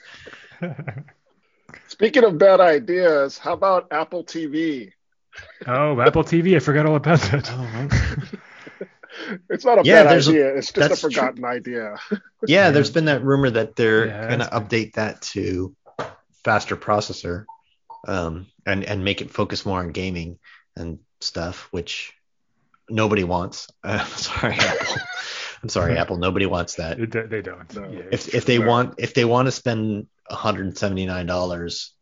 Speaking 1.89 2.23
of 2.25 2.39
bad 2.39 2.61
ideas, 2.61 3.39
how 3.39 3.55
about 3.55 3.89
Apple 3.91 4.23
TV? 4.25 4.93
oh, 5.67 6.01
Apple 6.01 6.23
TV. 6.23 6.55
I 6.55 6.61
forgot 6.61 6.87
all 6.87 6.95
about 6.97 7.21
that. 7.23 7.51
It's 9.51 9.65
not 9.65 9.79
a 9.79 9.83
Yeah, 9.85 10.05
bad 10.05 10.13
there's 10.13 10.29
a- 10.29 10.31
idea. 10.31 10.57
it's 10.57 10.73
just 10.73 10.77
a 10.77 10.89
that's 10.89 11.01
true. 11.03 11.11
forgotten 11.11 11.45
idea. 11.45 11.97
Yeah, 12.47 12.71
there's 12.71 12.91
been 12.91 13.05
that 13.07 13.23
rumor 13.23 13.51
that 13.51 13.77
they're 13.77 14.07
Yeah, 14.07 14.23
gonna 14.31 14.49
that's 14.51 14.55
update 14.55 14.95
that 14.95 15.21
to 15.33 15.77
faster 16.45 16.77
processor, 16.77 17.45
um, 18.09 18.47
and 18.67 18.85
and 18.85 19.05
make 19.05 19.21
it 19.23 19.31
focus 19.31 19.67
more 19.67 19.79
on 19.81 19.93
gaming 19.93 20.39
and 20.77 20.99
stuff, 21.21 21.69
which 21.73 22.15
nobody 22.91 23.25
wants. 23.25 23.69
Uh, 23.85 24.05
sorry, 24.05 24.55
Apple. 24.59 24.97
I'm 25.63 25.69
sorry, 25.69 25.97
Apple. 25.99 26.17
Nobody 26.19 26.47
wants 26.47 26.75
that. 26.77 26.99
It- 27.01 27.11
they, 27.13 27.23
they 27.23 27.43
don't. 27.43 27.73
No. 27.75 27.91
Yeah. 27.91 28.03
If 28.13 28.35
if 28.35 28.45
they 28.47 28.59
No. 28.59 28.67
want 28.69 28.95
if 28.99 29.15
they 29.15 29.25
want 29.25 29.47
to 29.47 29.53
spend 29.53 30.07
179 30.29 31.27
dollars 31.27 31.95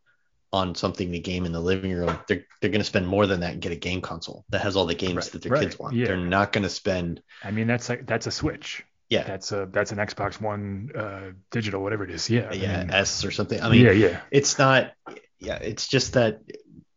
on 0.53 0.75
something 0.75 1.13
to 1.13 1.19
game 1.21 1.45
in 1.47 1.53
the 1.53 1.61
living 1.61 1.93
room, 1.93 2.19
they're 2.27 2.45
they're 2.61 2.71
gonna 2.71 2.85
spend 2.85 3.07
more 3.07 3.27
than 3.27 3.41
that 3.41 3.53
and 3.53 3.63
get 3.63 3.73
a 3.73 3.77
game 3.77 4.01
console 4.01 4.45
that 4.51 4.63
has 4.63 4.77
all 4.77 4.87
the 4.87 4.95
games 4.95 5.17
Right, 5.17 5.33
that 5.33 5.43
their 5.43 5.53
right, 5.53 5.63
kids 5.63 5.79
want. 5.79 5.95
yeah. 5.95 6.07
They're 6.07 6.17
not 6.17 6.53
gonna 6.53 6.69
spend. 6.69 7.23
I 7.45 7.51
mean, 7.51 7.67
that's 7.67 7.89
like 7.89 8.07
that's 8.07 8.27
a 8.27 8.31
Switch. 8.31 8.85
Yeah. 9.09 9.25
That's 9.25 9.53
a 9.53 9.69
that's 9.71 9.93
an 9.93 9.99
Xbox 9.99 10.41
One 10.41 10.91
uh, 10.95 11.33
digital, 11.51 11.83
whatever 11.83 12.05
it 12.05 12.11
is. 12.11 12.29
Yeah. 12.31 12.49
I 12.51 12.55
Yeah, 12.55 12.79
mean, 12.81 12.91
S 12.93 13.25
or 13.25 13.31
something. 13.31 13.61
I 13.61 13.69
mean, 13.69 13.85
yeah, 13.85 13.93
yeah. 13.93 14.21
it's 14.31 14.59
not 14.59 14.93
yeah 15.39 15.57
it's 15.57 15.89
just 15.89 16.13
that 16.15 16.41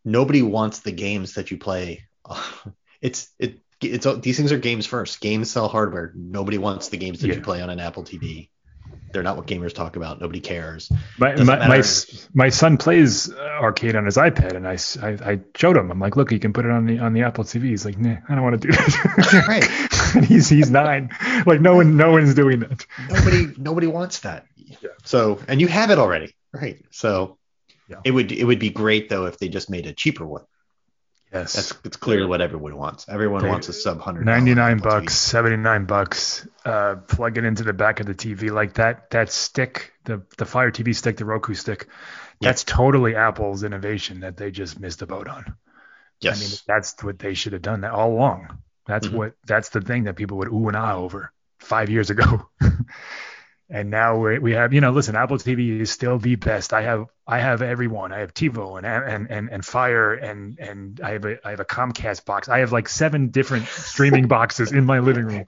nobody 0.03 0.41
wants 0.41 0.79
the 0.81 0.91
games 0.91 1.33
that 1.35 1.49
you 1.51 1.57
play 1.57 2.03
it's 3.01 3.29
it 3.39 3.59
it's 3.85 4.07
these 4.21 4.37
things 4.37 4.51
are 4.51 4.57
games 4.57 4.85
first 4.85 5.21
games 5.21 5.49
sell 5.51 5.67
hardware 5.67 6.11
nobody 6.15 6.57
wants 6.57 6.89
the 6.89 6.97
games 6.97 7.19
that 7.21 7.27
Yeah. 7.27 7.35
you 7.35 7.41
play 7.41 7.61
on 7.61 7.69
an 7.69 7.79
apple 7.79 8.03
tv 8.03 8.49
they're 9.11 9.23
not 9.23 9.37
what 9.37 9.45
gamers 9.47 9.73
talk 9.73 9.95
about 9.95 10.19
nobody 10.19 10.39
cares 10.39 10.89
My, 11.19 11.35
my, 11.35 11.67
my, 11.67 11.83
my 12.33 12.49
son 12.49 12.77
plays 12.77 13.31
arcade 13.35 13.95
on 13.95 14.05
his 14.05 14.17
iPad, 14.17 14.55
and 14.55 14.67
I 14.67 14.77
I 15.31 15.39
showed 15.55 15.77
him. 15.77 15.91
I'm 15.91 15.99
like, 15.99 16.15
look, 16.15 16.31
you 16.31 16.39
can 16.39 16.51
put 16.51 16.65
it 16.65 16.71
on 16.71 16.87
the 16.87 16.97
on 16.97 17.13
the 17.13 17.21
Apple 17.21 17.43
TV. 17.43 17.65
He's 17.65 17.85
like, 17.85 17.99
nah, 17.99 18.15
I 18.27 18.33
don't 18.33 18.43
want 18.43 18.59
to 18.59 18.67
do 18.67 18.71
that. 18.73 19.45
Right. 19.47 20.23
he's 20.25 20.49
he's 20.49 20.71
nine. 20.71 21.11
Like 21.45 21.61
no 21.61 21.75
one 21.75 21.95
no 21.95 22.11
one's 22.11 22.33
doing 22.33 22.61
that. 22.61 22.87
nobody 23.09 23.53
nobody 23.57 23.85
wants 23.87 24.21
that 24.21 24.47
Yeah. 24.57 24.89
so 25.03 25.39
and 25.47 25.61
you 25.61 25.67
have 25.67 25.91
it 25.91 25.99
already 25.99 26.33
right 26.51 26.83
so 26.89 27.37
Yeah. 27.87 27.97
it 28.03 28.11
would 28.11 28.31
it 28.31 28.43
would 28.45 28.59
be 28.59 28.71
great 28.71 29.09
though 29.09 29.25
if 29.27 29.37
they 29.37 29.47
just 29.47 29.69
made 29.69 29.85
a 29.85 29.93
cheaper 29.93 30.25
one 30.25 30.43
Yes. 31.33 31.53
that's 31.53 31.73
it's 31.83 31.97
clearly 31.97 32.27
what 32.27 32.41
everyone 32.41 32.77
wants 32.77 33.07
everyone 33.09 33.41
They- 33.41 33.49
wants 33.49 33.67
a 33.67 33.73
sub 33.73 33.99
hundred 34.01 34.25
99 34.25 34.77
bucks, 34.77 35.15
79 35.15 35.85
bucks. 35.85 36.47
Uh, 36.63 36.95
plug 36.95 37.37
it 37.37 37.43
into 37.43 37.63
the 37.63 37.73
back 37.73 37.99
of 37.99 38.05
the 38.05 38.13
TV 38.13 38.51
like 38.51 38.73
that. 38.75 39.09
That 39.09 39.31
stick, 39.31 39.93
the 40.05 40.21
the 40.37 40.45
Fire 40.45 40.69
TV 40.71 40.95
stick, 40.95 41.17
the 41.17 41.25
Roku 41.25 41.53
stick. 41.55 41.87
Yeah. 42.39 42.49
That's 42.49 42.63
totally 42.63 43.15
Apple's 43.15 43.63
innovation 43.63 44.19
that 44.21 44.37
they 44.37 44.51
just 44.51 44.79
missed 44.79 44.99
the 44.99 45.07
boat 45.07 45.27
on. 45.27 45.55
yes 46.21 46.37
I 46.37 46.39
mean, 46.43 46.57
that's 46.67 47.03
what 47.03 47.17
they 47.19 47.33
should 47.33 47.53
have 47.53 47.61
done 47.63 47.81
that 47.81 47.91
all 47.91 48.13
along. 48.13 48.59
That's 48.85 49.07
Mhm. 49.07 49.13
what 49.13 49.33
that's 49.47 49.69
the 49.69 49.81
thing 49.81 50.03
that 50.03 50.15
people 50.15 50.37
would 50.37 50.49
ooh 50.49 50.67
and 50.67 50.77
ah 50.77 50.95
over 50.97 51.31
five 51.59 51.89
years 51.89 52.09
ago. 52.11 52.47
and 53.69 53.89
now 53.89 54.17
we 54.17 54.39
we 54.39 54.51
have, 54.53 54.73
you 54.73 54.81
know, 54.81 54.91
listen, 54.91 55.15
Apple 55.15 55.37
TV 55.37 55.79
is 55.79 55.91
still 55.91 56.19
the 56.19 56.35
best. 56.35 56.73
I 56.73 56.81
have 56.83 57.07
I 57.27 57.39
have 57.39 57.61
everyone. 57.61 58.11
I 58.11 58.19
have 58.19 58.33
TiVo 58.33 58.77
and 58.77 58.85
and 58.85 59.31
and, 59.31 59.49
and 59.49 59.65
Fire 59.65 60.13
and 60.13 60.59
and 60.59 60.99
I 61.01 61.11
have 61.11 61.25
a 61.25 61.47
I 61.47 61.51
have 61.51 61.59
a 61.59 61.65
Comcast 61.65 62.25
box. 62.25 62.49
I 62.49 62.59
have 62.59 62.71
like 62.71 62.89
seven 62.89 63.29
different 63.29 63.67
streaming 63.67 64.27
boxes 64.27 64.71
in 64.71 64.85
my 64.85 64.99
living 64.99 65.25
room. 65.25 65.45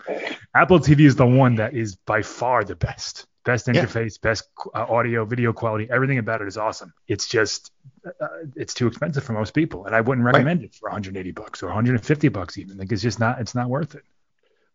Apple 0.56 0.80
TV 0.80 1.02
is 1.06 1.16
the 1.16 1.26
one 1.26 1.56
that 1.56 1.74
is 1.74 1.96
by 1.96 2.22
far 2.22 2.64
the 2.64 2.76
best. 2.76 3.28
Best 3.44 3.68
Yeah. 3.68 3.86
interface, 3.86 4.20
best 4.20 4.50
uh, 4.74 4.86
audio, 4.90 5.24
video 5.24 5.54
quality, 5.54 5.88
everything 5.92 6.18
about 6.18 6.42
it 6.42 6.48
is 6.48 6.58
awesome. 6.58 6.94
It's 7.08 7.28
just 7.28 7.72
uh, 8.20 8.28
it's 8.56 8.74
too 8.74 8.88
expensive 8.88 9.24
for 9.24 9.34
most 9.34 9.54
people, 9.54 9.86
and 9.86 9.96
I 9.96 10.02
wouldn't 10.02 10.26
recommend 10.26 10.64
it 10.64 10.74
for 10.74 10.90
180 10.90 11.32
bucks 11.32 11.62
or 11.62 11.68
150 11.68 12.30
bucks 12.30 12.58
even. 12.58 12.78
Like 12.78 12.92
it's 12.92 13.04
just 13.04 13.20
not 13.20 13.40
it's 13.40 13.54
not 13.54 13.70
worth 13.70 13.94
it. 13.96 14.04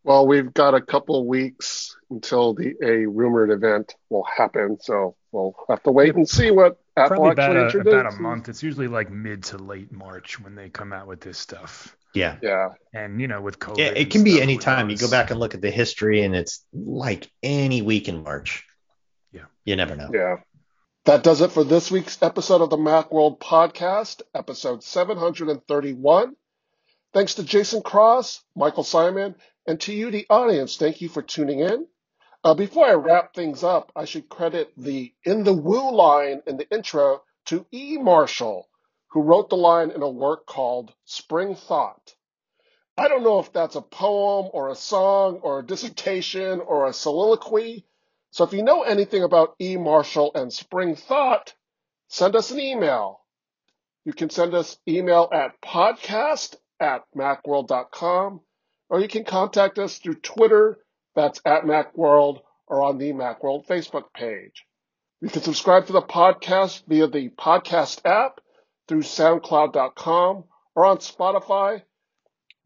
Well, 0.03 0.27
we've 0.27 0.53
got 0.55 0.75
a 0.75 0.81
couple 0.81 1.27
weeks 1.27 1.97
until 2.11 2.55
the 2.55 2.75
a 2.83 3.07
rumored 3.07 3.51
event 3.51 3.95
will 4.09 4.25
happen, 4.25 4.79
so 4.81 5.15
we'll 5.31 5.55
have 5.69 5.83
to 5.83 5.91
wait 5.91 6.15
and 6.15 6.29
see 6.29 6.51
what 6.51 6.79
Apple 6.97 7.17
Probably 7.17 7.31
actually 7.31 7.45
about 7.45 7.57
a, 7.57 7.65
introduces. 7.67 8.01
about 8.01 8.15
a 8.15 8.21
month. 8.23 8.49
It's 8.49 8.63
usually 8.63 8.89
like 8.89 9.11
mid 9.11 9.45
to 9.45 9.59
late 9.59 9.93
March 9.93 10.41
when 10.41 10.55
they 10.55 10.71
come 10.71 10.93
out 10.93 11.07
with 11.07 11.21
this 11.21 11.39
stuff. 11.39 11.95
yeah 12.15 12.37
Yeah, 12.43 12.69
And 12.95 13.21
you 13.21 13.29
know, 13.29 13.41
with 13.43 13.59
COVID, 13.59 13.79
Yeah, 13.79 13.87
it 13.95 14.11
can 14.11 14.25
be 14.25 14.41
any 14.41 14.57
time. 14.57 14.89
You 14.91 14.97
go 14.97 15.11
back 15.11 15.31
and 15.31 15.39
look 15.39 15.55
at 15.55 15.61
the 15.61 15.71
history, 15.71 16.23
and 16.23 16.35
it's 16.35 16.65
like 16.73 17.31
any 17.43 17.83
week 17.83 18.09
in 18.09 18.23
March. 18.23 18.65
Yeah. 19.33 19.45
You 19.65 19.77
never 19.77 19.97
know. 19.97 20.11
yeah. 20.13 20.37
That 21.05 21.23
does 21.23 21.41
it 21.41 21.53
for 21.53 21.65
this 21.65 21.91
week's 21.91 22.23
episode 22.23 22.61
of 22.61 22.69
the 22.71 22.77
Macworld 22.77 23.39
Podcast, 23.39 24.21
episode 24.35 24.83
731. 24.83 26.35
Thanks 27.13 27.35
to 27.35 27.43
Jason 27.43 27.83
Cross, 27.83 28.45
Michael 28.55 28.85
Simon, 28.85 29.35
and 29.67 29.81
to 29.83 29.93
you, 29.93 30.11
the 30.11 30.27
audience. 30.31 30.77
Thank 30.77 31.01
you 31.01 31.09
for 31.09 31.23
tuning 31.23 31.61
in. 31.61 31.87
Uh, 32.43 32.55
before 32.55 32.87
I 32.87 32.95
wrap 32.95 33.35
things 33.35 33.63
up, 33.63 33.93
I 33.95 34.07
should 34.07 34.29
credit 34.29 34.73
the 34.77 35.13
in 35.25 35.45
the 35.45 35.53
woo 35.53 35.93
line 35.95 36.43
in 36.47 36.57
the 36.57 36.69
intro 36.71 37.23
to 37.47 37.67
E. 37.71 37.99
Marshall, 37.99 38.69
who 39.09 39.23
wrote 39.23 39.51
the 39.51 39.57
line 39.57 39.91
in 39.91 40.03
a 40.03 40.09
work 40.09 40.47
called 40.47 40.93
Spring 41.05 41.55
Thought. 41.55 42.15
I 42.97 43.09
don't 43.09 43.23
know 43.23 43.39
if 43.39 43.53
that's 43.53 43.77
a 43.77 43.83
poem 43.83 44.51
or 44.53 44.69
a 44.69 44.75
song 44.75 45.41
or 45.43 45.59
a 45.59 45.67
dissertation 45.67 46.61
or 46.61 46.87
a 46.87 46.93
soliloquy. 46.93 47.87
So 48.31 48.45
if 48.45 48.53
you 48.53 48.63
know 48.63 48.83
anything 48.83 49.23
about 49.23 49.57
E. 49.61 49.77
Marshall 49.77 50.33
and 50.35 50.53
Spring 50.53 50.97
Thought, 50.97 51.55
send 52.09 52.37
us 52.37 52.51
an 52.51 52.61
email. 52.61 53.21
You 54.05 54.13
can 54.13 54.31
send 54.31 54.55
us 54.55 54.79
email 54.89 55.29
at 55.33 55.61
podcast 55.61 56.57
at 56.79 57.05
macworld.com, 57.15 58.41
or 58.91 59.01
you 59.01 59.09
can 59.09 59.25
contact 59.25 59.79
us 59.79 59.99
through 59.99 60.17
Twitter, 60.17 60.79
that's 61.15 61.41
at 61.47 61.63
Macworld, 61.63 62.41
or 62.67 62.83
on 62.83 62.99
the 62.99 63.13
Macworld 63.13 63.67
Facebook 63.67 64.13
page. 64.13 64.67
You 65.21 65.29
can 65.29 65.43
subscribe 65.43 65.87
to 65.87 65.93
the 65.93 66.03
podcast 66.03 66.83
via 66.87 67.07
the 67.07 67.29
podcast 67.31 68.05
app 68.05 68.41
through 68.89 69.03
soundcloud.com 69.03 70.45
or 70.75 70.85
on 70.85 70.99
Spotify. 70.99 71.83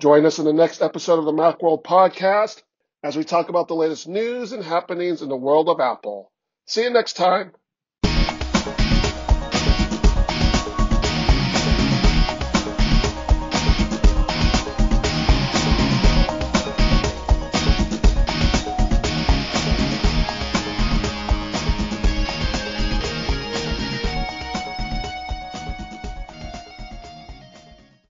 Join 0.00 0.24
us 0.24 0.38
in 0.38 0.44
the 0.44 0.52
next 0.52 0.82
episode 0.82 1.18
of 1.18 1.24
the 1.26 1.32
Macworld 1.32 1.84
podcast 1.84 2.62
as 3.02 3.16
we 3.16 3.24
talk 3.24 3.50
about 3.50 3.68
the 3.68 3.74
latest 3.74 4.08
news 4.08 4.52
and 4.52 4.64
happenings 4.64 5.20
in 5.20 5.28
the 5.28 5.36
world 5.36 5.68
of 5.68 5.78
Apple. 5.78 6.32
See 6.66 6.84
you 6.84 6.90
next 6.90 7.14
time. 7.14 7.52